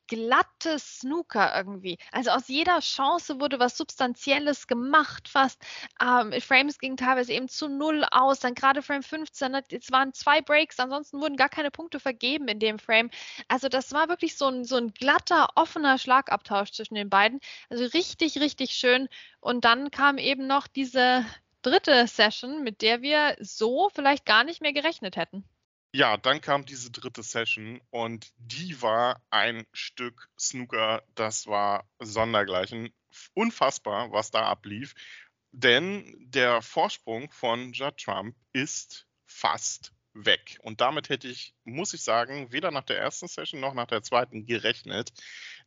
glattes 0.09 0.99
Snooker 1.00 1.55
irgendwie. 1.57 1.99
Also 2.11 2.31
aus 2.31 2.49
jeder 2.49 2.81
Chance 2.81 3.41
wurde 3.41 3.61
was 3.61 3.77
Substanzielles 3.77 4.67
gemacht, 4.67 5.29
fast. 5.29 5.62
Ähm, 6.03 6.33
Frames 6.41 6.79
gingen 6.79 6.97
teilweise 6.97 7.33
eben 7.33 7.49
zu 7.49 7.69
null 7.69 8.05
aus. 8.11 8.41
Dann 8.41 8.55
gerade 8.55 8.83
Frame 8.83 9.05
15, 9.05 9.53
ne, 9.53 9.62
es 9.71 9.93
waren 9.93 10.12
zwei 10.12 10.41
Breaks, 10.41 10.81
ansonsten 10.81 11.21
wurden 11.21 11.37
gar 11.37 11.49
keine 11.49 11.71
Punkte 11.71 12.00
vergeben 12.00 12.49
in 12.49 12.59
dem 12.59 12.79
Frame. 12.81 13.11
Also 13.47 13.69
das 13.69 13.93
war 13.93 14.09
wirklich 14.09 14.37
so 14.37 14.47
ein, 14.49 14.65
so 14.65 14.77
ein 14.77 14.93
glatter, 14.93 15.49
offener 15.55 15.99
Schlagabtausch 15.99 16.73
zwischen 16.73 16.95
den 16.97 17.11
beiden. 17.11 17.41
Also 17.71 17.85
richtig, 17.85 18.41
richtig 18.41 18.73
schön. 18.73 19.09
Und 19.41 19.65
dann 19.65 19.91
kam 19.91 20.19
eben 20.19 20.47
noch 20.47 20.67
diese 20.67 21.25
dritte 21.62 22.07
Session, 22.07 22.62
mit 22.65 22.83
der 22.83 23.03
wir 23.03 23.37
so 23.41 23.91
vielleicht 23.95 24.25
gar 24.27 24.45
nicht 24.45 24.61
mehr 24.62 24.73
gerechnet 24.73 25.17
hätten. 25.17 25.45
Ja, 25.92 26.16
dann 26.18 26.40
kam 26.40 26.66
diese 26.66 26.90
dritte 26.90 27.23
Session 27.23 27.80
und 27.90 28.30
die 28.37 28.80
war 28.83 29.23
ein 29.30 29.66
Stück 29.73 30.28
Snooker, 30.38 31.02
das 31.14 31.47
war 31.47 31.88
sondergleichen. 31.99 32.90
Unfassbar, 33.35 34.12
was 34.12 34.30
da 34.30 34.42
ablief. 34.47 34.95
Denn 35.52 36.14
der 36.18 36.61
Vorsprung 36.61 37.30
von 37.30 37.73
Judd 37.73 37.97
Trump 37.97 38.37
ist 38.52 39.07
fast 39.26 39.95
weg. 40.12 40.59
Und 40.62 40.80
damit 40.83 41.09
hätte 41.09 41.28
ich, 41.28 41.54
muss 41.64 41.95
ich 41.95 42.02
sagen, 42.02 42.52
weder 42.52 42.71
nach 42.71 42.85
der 42.85 42.99
ersten 42.99 43.28
Session 43.28 43.61
noch 43.61 43.73
nach 43.73 43.87
der 43.87 44.02
zweiten 44.02 44.45
gerechnet. 44.45 45.12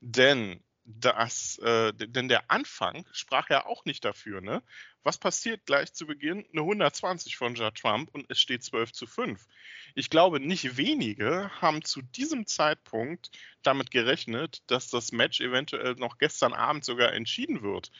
Denn 0.02 0.64
das, 0.84 1.58
äh, 1.60 1.94
denn 1.94 2.28
der 2.28 2.50
Anfang 2.50 3.06
sprach 3.12 3.50
ja 3.50 3.66
auch 3.66 3.86
nicht 3.86 4.04
dafür, 4.04 4.42
ne? 4.42 4.64
Was 5.04 5.18
passiert 5.18 5.66
gleich 5.66 5.94
zu 5.94 6.06
Beginn? 6.06 6.46
Eine 6.52 6.62
120 6.62 7.36
von 7.36 7.56
Judd 7.56 7.76
Trump 7.76 8.10
und 8.14 8.26
es 8.30 8.40
steht 8.40 8.64
12 8.64 8.92
zu 8.92 9.08
5. 9.08 9.48
Ich 9.96 10.10
glaube, 10.10 10.40
nicht 10.40 10.78
wenige 10.78 11.50
haben 11.62 11.84
zu 11.84 12.02
diesem 12.02 12.46
Zeitpunkt 12.46 13.32
damit 13.64 13.92
gerechnet, 13.92 14.62
dass 14.68 14.90
das 14.90 15.12
Match 15.12 15.42
eventuell 15.42 15.96
noch 15.96 16.18
gestern 16.18 16.54
Abend 16.54 16.86
sogar 16.86 17.14
entschieden 17.14 17.62
wird. 17.64 17.92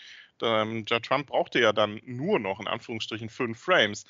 Ähm, 0.42 0.86
Judd 0.88 1.06
Trump 1.06 1.28
brauchte 1.28 1.60
ja 1.60 1.74
dann 1.74 2.02
nur 2.04 2.40
noch 2.40 2.60
in 2.60 2.68
Anführungsstrichen 2.68 3.30
fünf 3.30 3.60
Frames. 3.60 4.06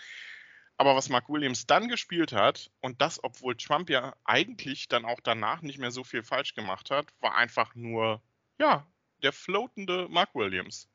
Aber 0.78 0.96
was 0.96 1.10
Mark 1.10 1.30
Williams 1.30 1.68
dann 1.68 1.90
gespielt 1.90 2.34
hat, 2.34 2.72
und 2.82 3.02
das, 3.02 3.24
obwohl 3.24 3.56
Trump 3.56 3.90
ja 3.90 4.16
eigentlich 4.24 4.88
dann 4.88 5.06
auch 5.06 5.20
danach 5.22 5.62
nicht 5.62 5.78
mehr 5.78 5.92
so 5.92 6.04
viel 6.04 6.24
falsch 6.24 6.56
gemacht 6.56 6.90
hat, 6.90 7.08
war 7.20 7.36
einfach 7.36 7.76
nur 7.76 8.22
ja, 8.62 8.88
der 9.24 9.34
floatende 9.34 10.08
Mark 10.08 10.36
Williams. 10.36 10.88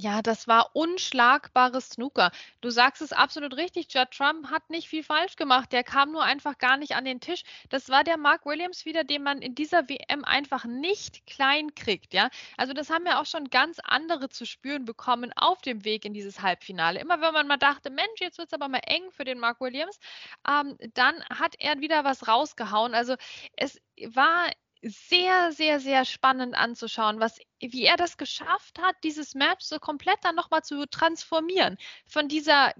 Ja, 0.00 0.22
das 0.22 0.48
war 0.48 0.74
unschlagbares 0.74 1.90
Snooker. 1.90 2.32
Du 2.60 2.70
sagst 2.70 3.00
es 3.00 3.12
absolut 3.12 3.56
richtig. 3.56 3.94
Judd 3.94 4.10
Trump 4.10 4.50
hat 4.50 4.68
nicht 4.68 4.88
viel 4.88 5.04
falsch 5.04 5.36
gemacht. 5.36 5.70
Der 5.70 5.84
kam 5.84 6.10
nur 6.10 6.24
einfach 6.24 6.58
gar 6.58 6.76
nicht 6.76 6.96
an 6.96 7.04
den 7.04 7.20
Tisch. 7.20 7.44
Das 7.68 7.88
war 7.90 8.02
der 8.02 8.16
Mark 8.16 8.44
Williams 8.44 8.86
wieder, 8.86 9.04
den 9.04 9.22
man 9.22 9.40
in 9.40 9.54
dieser 9.54 9.88
WM 9.88 10.24
einfach 10.24 10.64
nicht 10.64 11.24
klein 11.28 11.76
kriegt. 11.76 12.12
Ja, 12.12 12.28
also 12.56 12.72
das 12.72 12.90
haben 12.90 13.06
ja 13.06 13.20
auch 13.20 13.26
schon 13.26 13.50
ganz 13.50 13.78
andere 13.84 14.28
zu 14.30 14.46
spüren 14.46 14.84
bekommen 14.84 15.32
auf 15.36 15.62
dem 15.62 15.84
Weg 15.84 16.04
in 16.04 16.12
dieses 16.12 16.42
Halbfinale. 16.42 16.98
Immer 16.98 17.20
wenn 17.20 17.32
man 17.32 17.46
mal 17.46 17.56
dachte, 17.56 17.90
Mensch, 17.90 18.18
jetzt 18.18 18.38
wird 18.38 18.48
es 18.48 18.52
aber 18.52 18.66
mal 18.66 18.82
eng 18.86 19.12
für 19.12 19.24
den 19.24 19.38
Mark 19.38 19.60
Williams, 19.60 20.00
ähm, 20.48 20.76
dann 20.94 21.22
hat 21.26 21.54
er 21.60 21.78
wieder 21.78 22.02
was 22.02 22.26
rausgehauen. 22.26 22.94
Also 22.94 23.14
es 23.56 23.80
war 24.08 24.50
sehr, 24.84 25.52
sehr, 25.52 25.80
sehr 25.80 26.04
spannend 26.04 26.54
anzuschauen, 26.54 27.20
was, 27.20 27.38
wie 27.60 27.84
er 27.84 27.96
das 27.96 28.16
geschafft 28.16 28.78
hat, 28.78 28.96
dieses 29.02 29.34
Match 29.34 29.64
so 29.64 29.78
komplett 29.78 30.18
dann 30.22 30.34
nochmal 30.34 30.62
zu 30.62 30.86
transformieren. 30.86 31.78
Von 32.06 32.28
dieser 32.28 32.74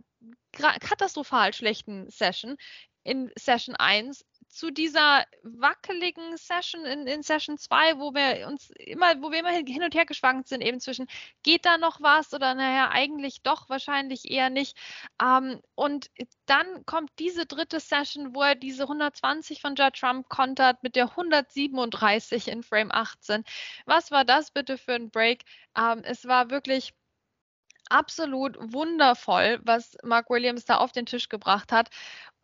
katastrophal 0.53 1.53
schlechten 1.53 2.11
Session 2.11 2.57
in 3.03 3.31
Session 3.37 3.75
1 3.77 4.25
zu 4.55 4.71
dieser 4.71 5.25
wackeligen 5.43 6.37
Session 6.37 6.85
in, 6.85 7.09
in 7.09 7.25
Session 7.25 7.59
2, 7.59 7.99
wo 7.99 8.15
wir 8.15 8.47
uns 8.47 8.71
immer, 8.79 9.21
wo 9.21 9.33
wir 9.33 9.41
immer 9.41 9.51
hin 9.51 9.83
und 9.83 9.95
her 9.97 10.07
geschwankt 10.07 10.47
sind, 10.47 10.61
eben 10.61 10.79
zwischen, 10.79 11.09
geht 11.43 11.67
da 11.67 11.77
noch 11.77 12.01
was 12.01 12.33
oder 12.33 12.55
naja, 12.55 12.89
eigentlich 12.93 13.43
doch, 13.43 13.69
wahrscheinlich 13.69 14.31
eher 14.31 14.51
nicht. 14.51 14.77
Ähm, 15.21 15.61
und 15.75 16.09
dann 16.47 16.87
kommt 16.87 17.11
diese 17.19 17.47
dritte 17.47 17.81
Session, 17.81 18.33
wo 18.37 18.43
er 18.43 18.55
diese 18.55 18.85
120 18.85 19.61
von 19.61 19.75
Judd 19.75 19.95
Trump 19.99 20.29
kontert 20.29 20.85
mit 20.85 20.95
der 20.95 21.11
137 21.11 22.47
in 22.47 22.63
Frame 22.63 22.93
18. 22.93 23.43
Was 23.87 24.13
war 24.13 24.25
das 24.25 24.53
bitte 24.53 24.79
für 24.79 24.95
ein 24.95 25.11
Break? 25.11 25.43
Ähm, 25.77 26.03
es 26.05 26.27
war 26.27 26.51
wirklich 26.51 26.95
absolut 27.91 28.57
wundervoll, 28.61 29.61
was 29.63 29.97
Mark 30.03 30.31
Williams 30.31 30.65
da 30.65 30.77
auf 30.77 30.93
den 30.93 31.07
Tisch 31.07 31.29
gebracht 31.29 31.73
hat. 31.73 31.91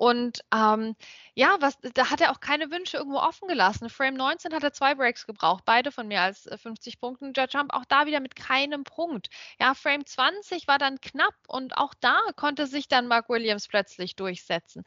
Und 0.01 0.41
ähm, 0.51 0.97
ja, 1.35 1.59
was, 1.61 1.79
da 1.93 2.09
hat 2.09 2.23
er 2.23 2.33
auch 2.33 2.41
keine 2.41 2.71
Wünsche 2.71 2.97
irgendwo 2.97 3.19
offen 3.19 3.49
gelassen. 3.49 3.91
Frame 3.91 4.15
19 4.15 4.55
hat 4.55 4.63
er 4.63 4.73
zwei 4.73 4.95
Breaks 4.95 5.27
gebraucht, 5.27 5.65
beide 5.67 5.93
von 5.93 6.09
mehr 6.09 6.23
als 6.23 6.49
50 6.51 6.95
äh, 6.95 6.97
Punkten. 6.97 7.35
Judge 7.37 7.59
Jump 7.59 7.75
auch 7.75 7.85
da 7.85 8.07
wieder 8.07 8.21
mit 8.21 8.35
keinem 8.35 8.85
Punkt. 8.85 9.29
Ja, 9.61 9.75
Frame 9.75 10.07
20 10.07 10.67
war 10.69 10.79
dann 10.79 11.03
knapp 11.03 11.35
und 11.49 11.77
auch 11.77 11.93
da 12.01 12.19
konnte 12.37 12.67
sich 12.67 12.89
dann 12.89 13.09
Mark 13.09 13.29
Williams 13.29 13.69
plötzlich 13.69 14.17
durchsetzen. 14.17 14.85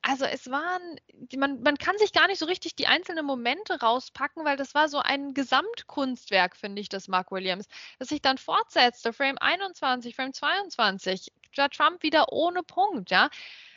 Also 0.00 0.26
es 0.26 0.48
waren, 0.48 1.00
man, 1.36 1.60
man 1.62 1.76
kann 1.76 1.98
sich 1.98 2.12
gar 2.12 2.28
nicht 2.28 2.38
so 2.38 2.46
richtig 2.46 2.76
die 2.76 2.86
einzelnen 2.86 3.26
Momente 3.26 3.80
rauspacken, 3.80 4.44
weil 4.44 4.56
das 4.56 4.76
war 4.76 4.88
so 4.88 5.00
ein 5.00 5.34
Gesamtkunstwerk, 5.34 6.54
finde 6.54 6.80
ich, 6.80 6.88
das 6.88 7.08
Mark 7.08 7.32
Williams, 7.32 7.66
das 7.98 8.10
sich 8.10 8.22
dann 8.22 8.38
fortsetzte. 8.38 9.12
Frame 9.12 9.38
21, 9.38 10.14
Frame 10.14 10.32
22, 10.32 11.32
Judge 11.52 11.78
Trump 11.78 12.04
wieder 12.04 12.32
ohne 12.32 12.62
Punkt, 12.62 13.10
ja. 13.10 13.28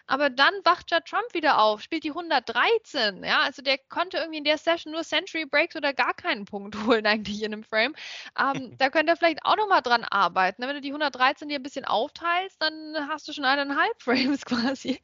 Aber 0.08 0.30
dann 0.30 0.54
wacht 0.64 0.92
ja 0.92 1.00
Trump 1.00 1.34
wieder 1.34 1.60
auf, 1.60 1.82
spielt 1.82 2.04
die 2.04 2.12
113. 2.12 3.24
Ja, 3.24 3.42
also 3.42 3.62
der 3.62 3.78
konnte 3.90 4.18
irgendwie 4.18 4.38
in 4.38 4.44
der 4.44 4.58
Session 4.58 4.94
nur 4.94 5.04
Century 5.04 5.46
Breaks 5.46 5.76
oder 5.76 5.94
gar 5.94 6.14
keinen 6.14 6.46
Punkt 6.46 6.76
holen 6.86 7.06
eigentlich 7.06 7.42
in 7.42 7.54
einem 7.54 7.64
Frame. 7.64 7.96
Ähm, 8.40 8.76
da 8.78 8.90
könnte 8.90 9.14
er 9.14 9.18
vielleicht 9.18 9.44
auch 9.44 9.58
nochmal 9.58 9.82
dran 9.82 10.04
arbeiten. 10.04 10.62
Wenn 10.62 10.76
du 10.76 10.82
die 10.82 10.90
113 10.90 11.50
dir 11.50 11.60
ein 11.60 11.64
bisschen 11.64 11.86
aufteilst, 11.86 12.62
dann 12.62 12.96
hast 13.10 13.28
du 13.28 13.34
schon 13.34 13.46
eineinhalb 13.46 13.94
Frames 14.02 14.46
quasi. 14.46 15.02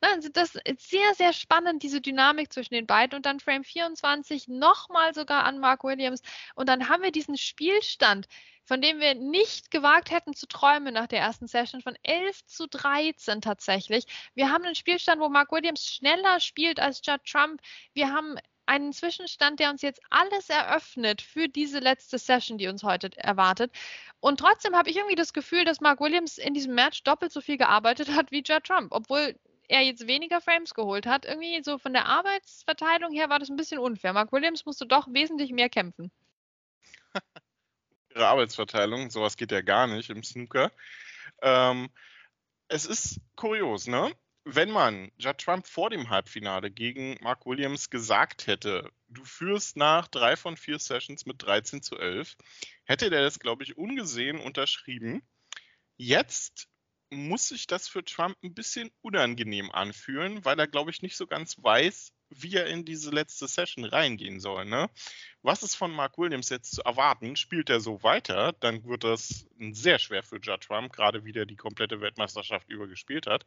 Also 0.00 0.28
das 0.28 0.54
ist 0.64 0.90
sehr, 0.90 1.14
sehr 1.14 1.32
spannend, 1.32 1.82
diese 1.82 2.00
Dynamik 2.00 2.52
zwischen 2.52 2.74
den 2.74 2.86
beiden. 2.86 3.16
Und 3.16 3.26
dann 3.26 3.40
Frame 3.40 3.64
24 3.64 4.48
nochmal 4.48 5.14
sogar 5.14 5.44
an 5.44 5.58
Mark 5.58 5.84
Williams. 5.84 6.22
Und 6.54 6.68
dann 6.68 6.88
haben 6.88 7.02
wir 7.02 7.12
diesen 7.12 7.38
Spielstand 7.38 8.26
von 8.64 8.80
dem 8.80 9.00
wir 9.00 9.14
nicht 9.14 9.70
gewagt 9.70 10.10
hätten 10.10 10.34
zu 10.34 10.46
träumen 10.46 10.94
nach 10.94 11.06
der 11.06 11.20
ersten 11.20 11.46
Session, 11.46 11.82
von 11.82 11.96
11 12.02 12.46
zu 12.46 12.66
13 12.68 13.40
tatsächlich. 13.40 14.04
Wir 14.34 14.50
haben 14.50 14.64
einen 14.64 14.74
Spielstand, 14.74 15.20
wo 15.20 15.28
Mark 15.28 15.52
Williams 15.52 15.84
schneller 15.84 16.40
spielt 16.40 16.80
als 16.80 17.02
Judd 17.04 17.24
Trump. 17.24 17.60
Wir 17.94 18.12
haben 18.12 18.36
einen 18.66 18.92
Zwischenstand, 18.92 19.60
der 19.60 19.70
uns 19.70 19.82
jetzt 19.82 20.00
alles 20.10 20.48
eröffnet 20.48 21.20
für 21.20 21.48
diese 21.48 21.80
letzte 21.80 22.18
Session, 22.18 22.58
die 22.58 22.68
uns 22.68 22.82
heute 22.82 23.10
erwartet. 23.16 23.72
Und 24.20 24.38
trotzdem 24.38 24.76
habe 24.76 24.88
ich 24.88 24.96
irgendwie 24.96 25.16
das 25.16 25.32
Gefühl, 25.32 25.64
dass 25.64 25.80
Mark 25.80 26.00
Williams 26.00 26.38
in 26.38 26.54
diesem 26.54 26.74
Match 26.74 27.02
doppelt 27.02 27.32
so 27.32 27.40
viel 27.40 27.58
gearbeitet 27.58 28.14
hat 28.14 28.30
wie 28.30 28.42
Judd 28.46 28.64
Trump, 28.64 28.92
obwohl 28.92 29.34
er 29.68 29.80
jetzt 29.80 30.06
weniger 30.06 30.40
Frames 30.40 30.74
geholt 30.74 31.06
hat. 31.06 31.24
Irgendwie 31.24 31.62
so 31.64 31.78
von 31.78 31.92
der 31.92 32.06
Arbeitsverteilung 32.06 33.12
her 33.12 33.28
war 33.30 33.38
das 33.38 33.48
ein 33.48 33.56
bisschen 33.56 33.78
unfair. 33.78 34.12
Mark 34.12 34.32
Williams 34.32 34.64
musste 34.64 34.86
doch 34.86 35.06
wesentlich 35.10 35.50
mehr 35.50 35.68
kämpfen. 35.68 36.12
Ihre 38.14 38.26
Arbeitsverteilung. 38.26 39.10
Sowas 39.10 39.36
geht 39.36 39.52
ja 39.52 39.60
gar 39.60 39.86
nicht 39.86 40.10
im 40.10 40.22
Snooker. 40.22 40.72
Ähm, 41.42 41.90
es 42.68 42.86
ist 42.86 43.20
kurios, 43.36 43.86
ne? 43.86 44.14
Wenn 44.44 44.70
man 44.70 45.12
Judd 45.18 45.38
Trump 45.38 45.68
vor 45.68 45.90
dem 45.90 46.10
Halbfinale 46.10 46.70
gegen 46.70 47.16
Mark 47.20 47.46
Williams 47.46 47.90
gesagt 47.90 48.48
hätte, 48.48 48.90
du 49.08 49.24
führst 49.24 49.76
nach 49.76 50.08
drei 50.08 50.36
von 50.36 50.56
vier 50.56 50.80
Sessions 50.80 51.26
mit 51.26 51.42
13 51.42 51.82
zu 51.82 51.96
11, 51.96 52.36
hätte 52.84 53.10
der 53.10 53.22
das, 53.22 53.38
glaube 53.38 53.62
ich, 53.62 53.76
ungesehen 53.76 54.40
unterschrieben. 54.40 55.22
Jetzt 55.96 56.68
muss 57.12 57.48
sich 57.48 57.66
das 57.66 57.88
für 57.88 58.04
Trump 58.04 58.36
ein 58.42 58.54
bisschen 58.54 58.90
unangenehm 59.02 59.70
anfühlen, 59.70 60.44
weil 60.44 60.58
er, 60.58 60.66
glaube 60.66 60.90
ich, 60.90 61.02
nicht 61.02 61.16
so 61.16 61.26
ganz 61.26 61.62
weiß, 61.62 62.12
wie 62.30 62.54
er 62.54 62.66
in 62.66 62.84
diese 62.84 63.10
letzte 63.10 63.46
Session 63.46 63.84
reingehen 63.84 64.40
soll. 64.40 64.64
Ne? 64.64 64.88
Was 65.42 65.62
ist 65.62 65.74
von 65.74 65.92
Mark 65.92 66.16
Williams 66.16 66.48
jetzt 66.48 66.74
zu 66.74 66.82
erwarten? 66.82 67.36
Spielt 67.36 67.68
er 67.68 67.80
so 67.80 68.02
weiter, 68.02 68.54
dann 68.60 68.84
wird 68.84 69.04
das 69.04 69.46
sehr 69.72 69.98
schwer 69.98 70.22
für 70.22 70.38
Judd 70.40 70.62
Trump, 70.62 70.92
gerade 70.92 71.24
wie 71.24 71.32
der 71.32 71.44
die 71.44 71.56
komplette 71.56 72.00
Weltmeisterschaft 72.00 72.68
übergespielt 72.70 73.26
hat. 73.26 73.46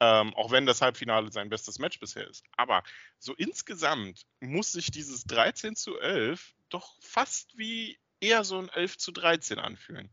Ähm, 0.00 0.34
auch 0.34 0.50
wenn 0.50 0.66
das 0.66 0.82
Halbfinale 0.82 1.30
sein 1.30 1.48
bestes 1.48 1.78
Match 1.78 1.98
bisher 1.98 2.28
ist. 2.28 2.44
Aber 2.56 2.82
so 3.18 3.34
insgesamt 3.34 4.26
muss 4.40 4.72
sich 4.72 4.90
dieses 4.90 5.24
13 5.24 5.76
zu 5.76 5.98
11 5.98 6.54
doch 6.68 6.96
fast 7.00 7.56
wie 7.56 7.98
eher 8.20 8.44
so 8.44 8.58
ein 8.58 8.68
11 8.68 8.98
zu 8.98 9.12
13 9.12 9.58
anfühlen. 9.58 10.10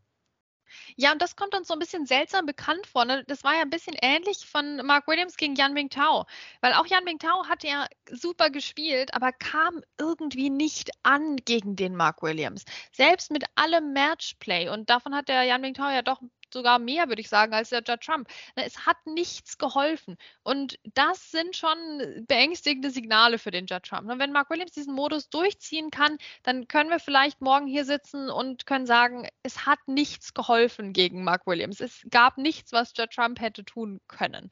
Ja, 0.96 1.12
und 1.12 1.22
das 1.22 1.36
kommt 1.36 1.56
uns 1.56 1.68
so 1.68 1.74
ein 1.74 1.80
bisschen 1.80 2.06
seltsam 2.06 2.46
bekannt 2.46 2.88
vor. 2.88 3.06
Ne? 3.06 3.24
Das 3.28 3.44
war 3.44 3.56
ja 3.56 3.62
ein 3.62 3.70
bisschen 3.70 3.96
ähnlich 4.02 4.46
von 4.46 4.78
Mark 4.86 5.08
Williams 5.08 5.38
gegen 5.38 5.56
Yan 5.56 5.74
Mingtao. 5.74 6.26
Weil 6.62 6.74
auch 6.74 6.86
Yan 6.88 7.04
Mingtao 7.04 7.48
hat 7.48 7.64
ja 7.64 7.88
super 8.12 8.50
gespielt, 8.50 9.14
aber 9.14 9.32
kam 9.32 9.82
irgendwie 9.98 10.50
nicht 10.50 10.92
an 11.04 11.38
gegen 11.38 11.76
den 11.76 11.96
Mark 11.96 12.22
Williams. 12.22 12.66
Selbst 12.92 13.32
mit 13.32 13.46
allem 13.56 13.94
Matchplay. 13.94 14.70
Und 14.70 14.90
davon 14.90 15.16
hat 15.16 15.30
der 15.30 15.44
Yan 15.44 15.62
Mingtao 15.62 15.90
ja 15.90 16.02
doch 16.02 16.22
sogar 16.54 16.80
mehr, 16.80 17.08
würde 17.08 17.22
ich 17.22 17.30
sagen, 17.30 17.54
als 17.54 17.70
der 17.70 17.84
Judd 17.86 18.02
Trump. 18.02 18.28
Ne, 18.56 18.66
es 18.66 18.86
hat 18.86 18.98
nichts 19.06 19.58
geholfen. 19.58 20.18
Und 20.44 20.80
das 20.94 21.32
sind 21.32 21.56
schon 21.56 22.26
beängstigende 22.28 22.92
Signale 22.92 23.40
für 23.40 23.52
den 23.52 23.66
Judd 23.66 23.84
Trump. 23.84 24.04
Und 24.04 24.18
ne, 24.18 24.20
wenn 24.20 24.32
Mark 24.32 24.50
Williams 24.50 24.72
diesen 24.72 24.94
Modus 24.94 25.30
durchziehen 25.30 25.92
kann, 25.92 26.18
dann 26.44 26.68
können 26.68 26.90
wir 26.90 27.00
vielleicht 27.00 27.42
morgen 27.42 27.68
hier 27.68 27.86
sitzen 27.86 28.30
und 28.30 28.66
können 28.66 28.86
sagen, 28.86 29.28
es 29.44 29.66
hat 29.66 29.80
nichts 29.88 30.34
geholfen 30.34 30.94
gegen 30.94 31.24
Mark 31.24 31.48
Williams. 31.48 31.80
Es 31.82 32.06
gab 32.10 32.38
nichts, 32.38 32.72
was 32.72 32.94
Judd 32.96 33.12
Trump 33.12 33.40
hätte 33.40 33.64
tun 33.66 34.02
können. 34.08 34.50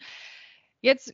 Jetzt 0.82 1.14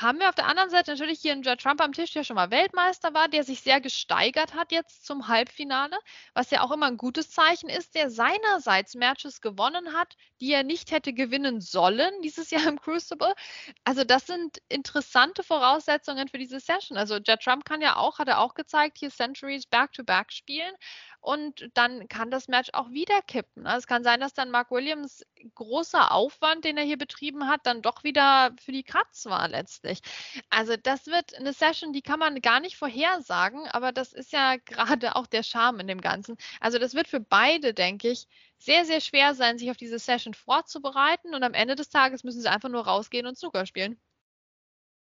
haben 0.00 0.18
wir 0.18 0.28
auf 0.28 0.34
der 0.34 0.46
anderen 0.46 0.70
Seite 0.70 0.92
natürlich 0.92 1.20
hier 1.20 1.32
einen 1.32 1.42
Judd 1.42 1.60
Trump 1.60 1.80
am 1.80 1.92
Tisch, 1.92 2.12
der 2.12 2.24
schon 2.24 2.36
mal 2.36 2.50
Weltmeister 2.50 3.14
war, 3.14 3.28
der 3.28 3.44
sich 3.44 3.60
sehr 3.60 3.80
gesteigert 3.80 4.54
hat 4.54 4.72
jetzt 4.72 5.04
zum 5.04 5.28
Halbfinale, 5.28 5.98
was 6.34 6.50
ja 6.50 6.62
auch 6.62 6.70
immer 6.70 6.86
ein 6.86 6.96
gutes 6.96 7.30
Zeichen 7.30 7.68
ist, 7.68 7.94
der 7.94 8.10
seinerseits 8.10 8.94
Matches 8.94 9.40
gewonnen 9.40 9.92
hat, 9.94 10.16
die 10.40 10.52
er 10.52 10.62
nicht 10.62 10.90
hätte 10.90 11.12
gewinnen 11.12 11.60
sollen 11.60 12.22
dieses 12.22 12.50
Jahr 12.50 12.66
im 12.66 12.80
Crucible. 12.80 13.34
Also 13.84 14.04
das 14.04 14.26
sind 14.26 14.58
interessante 14.68 15.42
Voraussetzungen 15.42 16.28
für 16.28 16.38
diese 16.38 16.60
Session. 16.60 16.96
Also 16.96 17.16
Judd 17.16 17.40
Trump 17.42 17.64
kann 17.64 17.80
ja 17.80 17.96
auch, 17.96 18.18
hat 18.18 18.28
er 18.28 18.40
auch 18.40 18.54
gezeigt, 18.54 18.98
hier 18.98 19.10
Centuries 19.10 19.66
back-to-back 19.66 20.28
-back 20.28 20.32
spielen 20.32 20.74
und 21.20 21.68
dann 21.74 22.08
kann 22.08 22.30
das 22.30 22.48
Match 22.48 22.70
auch 22.72 22.90
wieder 22.90 23.20
kippen. 23.22 23.64
Ne? 23.64 23.74
Es 23.76 23.86
kann 23.86 24.04
sein, 24.04 24.20
dass 24.20 24.34
dann 24.34 24.50
Mark 24.50 24.70
Williams 24.70 25.24
großer 25.54 26.12
Aufwand, 26.12 26.64
den 26.64 26.76
er 26.76 26.84
hier 26.84 26.98
betrieben 26.98 27.48
hat, 27.48 27.60
dann 27.64 27.82
doch 27.82 28.04
wieder 28.04 28.52
für 28.60 28.72
die 28.72 28.84
Katz 28.84 29.26
war 29.26 29.48
letztlich. 29.48 29.87
Also 30.50 30.76
das 30.76 31.06
wird 31.06 31.34
eine 31.34 31.52
Session, 31.52 31.92
die 31.92 32.02
kann 32.02 32.18
man 32.18 32.40
gar 32.40 32.60
nicht 32.60 32.76
vorhersagen, 32.76 33.66
aber 33.68 33.92
das 33.92 34.12
ist 34.12 34.32
ja 34.32 34.56
gerade 34.64 35.16
auch 35.16 35.26
der 35.26 35.42
Charme 35.42 35.80
in 35.80 35.86
dem 35.88 36.00
Ganzen. 36.00 36.36
Also 36.60 36.78
das 36.78 36.94
wird 36.94 37.08
für 37.08 37.20
beide, 37.20 37.74
denke 37.74 38.10
ich, 38.10 38.26
sehr, 38.58 38.84
sehr 38.84 39.00
schwer 39.00 39.34
sein, 39.34 39.58
sich 39.58 39.70
auf 39.70 39.76
diese 39.76 39.98
Session 39.98 40.34
vorzubereiten 40.34 41.34
und 41.34 41.42
am 41.42 41.54
Ende 41.54 41.74
des 41.76 41.90
Tages 41.90 42.24
müssen 42.24 42.40
sie 42.40 42.50
einfach 42.50 42.68
nur 42.68 42.84
rausgehen 42.84 43.26
und 43.26 43.38
Snooker 43.38 43.66
spielen. 43.66 44.00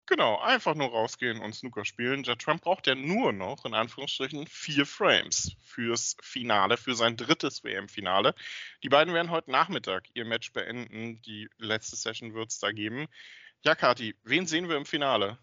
Genau, 0.08 0.40
einfach 0.40 0.76
nur 0.76 0.90
rausgehen 0.90 1.42
und 1.42 1.56
Snooker 1.56 1.84
spielen. 1.84 2.24
Judd 2.24 2.40
Trump 2.40 2.62
braucht 2.62 2.86
ja 2.86 2.94
nur 2.94 3.34
noch, 3.34 3.66
in 3.66 3.74
Anführungsstrichen, 3.74 4.46
vier 4.46 4.86
Frames 4.86 5.56
fürs 5.64 6.16
Finale, 6.22 6.78
für 6.78 6.94
sein 6.94 7.18
drittes 7.18 7.64
WM-Finale. 7.64 8.36
Die 8.84 8.90
beiden 8.90 9.16
werden 9.16 9.32
heute 9.32 9.50
Nachmittag 9.50 10.08
ihr 10.14 10.26
Match 10.26 10.54
beenden. 10.54 11.24
Die 11.24 11.50
letzte 11.58 11.96
Session 11.96 12.36
wird 12.36 12.52
es 12.52 12.60
da 12.60 12.72
geben. 12.72 13.08
Ja, 13.64 13.76
Kati, 13.76 14.16
wen 14.24 14.46
sehen 14.48 14.70
wir 14.70 14.78
im 14.78 14.86
Finale? 14.86 15.40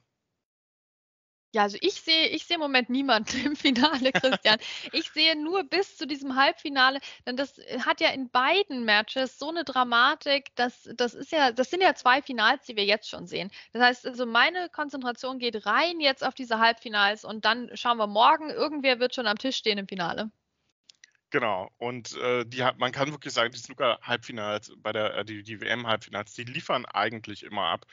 Ja, 1.54 1.62
also 1.64 1.76
ich 1.82 2.00
sehe, 2.00 2.28
ich 2.28 2.46
sehe 2.46 2.54
im 2.54 2.60
Moment 2.62 2.88
niemanden 2.88 3.36
im 3.44 3.56
Finale, 3.56 4.10
Christian. 4.12 4.58
ich 4.92 5.10
sehe 5.10 5.36
nur 5.36 5.64
bis 5.64 5.98
zu 5.98 6.06
diesem 6.06 6.34
Halbfinale, 6.34 6.98
denn 7.26 7.36
das 7.36 7.58
hat 7.84 8.00
ja 8.00 8.08
in 8.10 8.30
beiden 8.30 8.84
Matches 8.86 9.38
so 9.38 9.50
eine 9.50 9.64
Dramatik, 9.64 10.54
dass 10.56 10.88
das 10.96 11.12
ist 11.12 11.30
ja, 11.30 11.52
das 11.52 11.68
sind 11.68 11.82
ja 11.82 11.94
zwei 11.94 12.22
Finals, 12.22 12.64
die 12.64 12.76
wir 12.76 12.86
jetzt 12.86 13.08
schon 13.10 13.26
sehen. 13.26 13.50
Das 13.72 13.82
heißt, 13.82 14.06
also 14.06 14.24
meine 14.24 14.70
Konzentration 14.70 15.38
geht 15.38 15.66
rein 15.66 16.00
jetzt 16.00 16.24
auf 16.24 16.34
diese 16.34 16.58
Halbfinals 16.58 17.22
und 17.24 17.44
dann 17.44 17.70
schauen 17.76 17.98
wir 17.98 18.06
morgen, 18.06 18.48
irgendwer 18.48 18.98
wird 18.98 19.14
schon 19.14 19.26
am 19.26 19.36
Tisch 19.36 19.56
stehen 19.56 19.76
im 19.78 19.88
Finale. 19.88 20.30
Genau. 21.32 21.70
Und 21.78 22.14
äh, 22.18 22.44
die 22.44 22.62
hat, 22.62 22.78
man 22.78 22.92
kann 22.92 23.10
wirklich 23.10 23.32
sagen, 23.32 23.52
die 23.52 23.58
Snooker-Halbfinals 23.58 24.74
bei 24.76 24.92
der 24.92 25.14
äh, 25.16 25.24
die, 25.24 25.42
die 25.42 25.62
WM-Halbfinals, 25.62 26.34
die 26.34 26.44
liefern 26.44 26.84
eigentlich 26.84 27.42
immer 27.42 27.68
ab. 27.68 27.86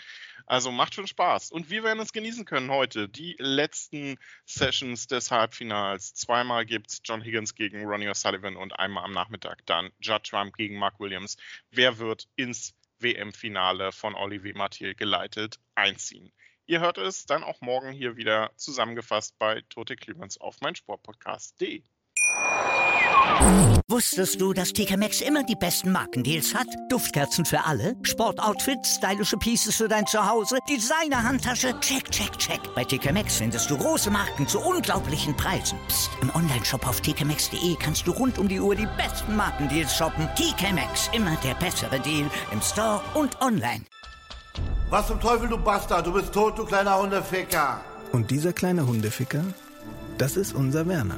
Also 0.46 0.72
macht 0.72 0.94
schon 0.94 1.08
Spaß. 1.08 1.50
Und 1.52 1.70
wir 1.70 1.86
werden 1.86 2.02
es 2.02 2.12
genießen 2.12 2.44
können 2.44 2.70
heute. 2.70 3.08
Die 3.08 3.38
letzten 3.40 4.18
Sessions 4.46 5.08
des 5.08 5.32
Halbfinals. 5.32 6.14
Zweimal 6.16 6.66
gibt 6.66 6.90
es 6.90 7.02
John 7.06 7.22
Higgins 7.22 7.56
gegen 7.56 7.86
Ronnie 7.86 8.10
O'Sullivan 8.10 8.58
und 8.58 8.78
einmal 8.78 9.06
am 9.06 9.14
Nachmittag 9.14 9.66
dann 9.66 9.90
Judd 10.02 10.26
Trump 10.26 10.58
gegen 10.58 10.78
Mark 10.78 11.00
Williams. 11.00 11.38
Wer 11.72 11.98
wird 11.98 12.28
ins 12.36 12.76
WM-Finale 13.00 13.94
von 13.94 14.16
Olivier 14.16 14.58
Mathieu 14.58 14.94
geleitet 14.96 15.62
einziehen? 15.76 16.34
Ihr 16.66 16.82
hört 16.82 16.98
es 16.98 17.26
dann 17.26 17.46
auch 17.46 17.62
morgen 17.62 17.94
hier 17.94 18.18
wieder 18.18 18.52
zusammengefasst 18.58 19.40
bei 19.40 19.62
Tote 19.70 19.96
Clemens 19.96 20.38
auf 20.42 20.60
meinsportpodcast.de. 20.60 21.84
Wusstest 23.88 24.40
du, 24.40 24.54
dass 24.54 24.72
TK 24.72 24.98
Maxx 24.98 25.22
immer 25.22 25.44
die 25.44 25.56
besten 25.56 25.92
Markendeals 25.92 26.54
hat? 26.54 26.68
Duftkerzen 26.90 27.44
für 27.44 27.66
alle, 27.66 27.96
Sportoutfits, 28.04 28.96
stylische 28.96 29.38
Pieces 29.38 29.76
für 29.76 29.88
dein 29.88 30.06
Zuhause, 30.06 30.58
Designer-Handtasche, 30.70 31.74
check, 31.80 32.10
check, 32.12 32.38
check. 32.38 32.60
Bei 32.76 32.84
TK 32.84 33.12
Maxx 33.12 33.38
findest 33.38 33.70
du 33.70 33.78
große 33.78 34.12
Marken 34.12 34.48
zu 34.48 34.60
unglaublichen 34.60 35.36
Preisen. 35.36 35.78
Psst. 35.88 36.12
im 36.22 36.34
Onlineshop 36.36 36.88
auf 36.88 37.02
tkmaxx.de 37.02 37.76
kannst 37.80 38.06
du 38.06 38.12
rund 38.12 38.38
um 38.38 38.48
die 38.48 38.60
Uhr 38.60 38.76
die 38.76 38.88
besten 38.98 39.36
Markendeals 39.36 39.96
shoppen. 39.96 40.30
TK 40.36 40.72
Maxx, 40.74 41.10
immer 41.14 41.36
der 41.44 41.56
bessere 41.56 42.00
Deal 42.00 42.30
im 42.52 42.62
Store 42.62 43.02
und 43.16 43.42
online. 43.42 43.84
Was 44.90 45.08
zum 45.08 45.20
Teufel, 45.20 45.50
du 45.50 45.58
Bastard? 45.58 46.06
Du 46.06 46.14
bist 46.14 46.34
tot, 46.34 46.58
du 46.58 46.66
kleiner 46.66 47.00
Hundeficker. 47.00 47.82
Und 48.12 48.32
dieser 48.32 48.54
kleine 48.54 48.86
Hundeficker, 48.88 49.44
das 50.18 50.38
ist 50.38 50.54
unser 50.54 50.88
Werner. 50.88 51.18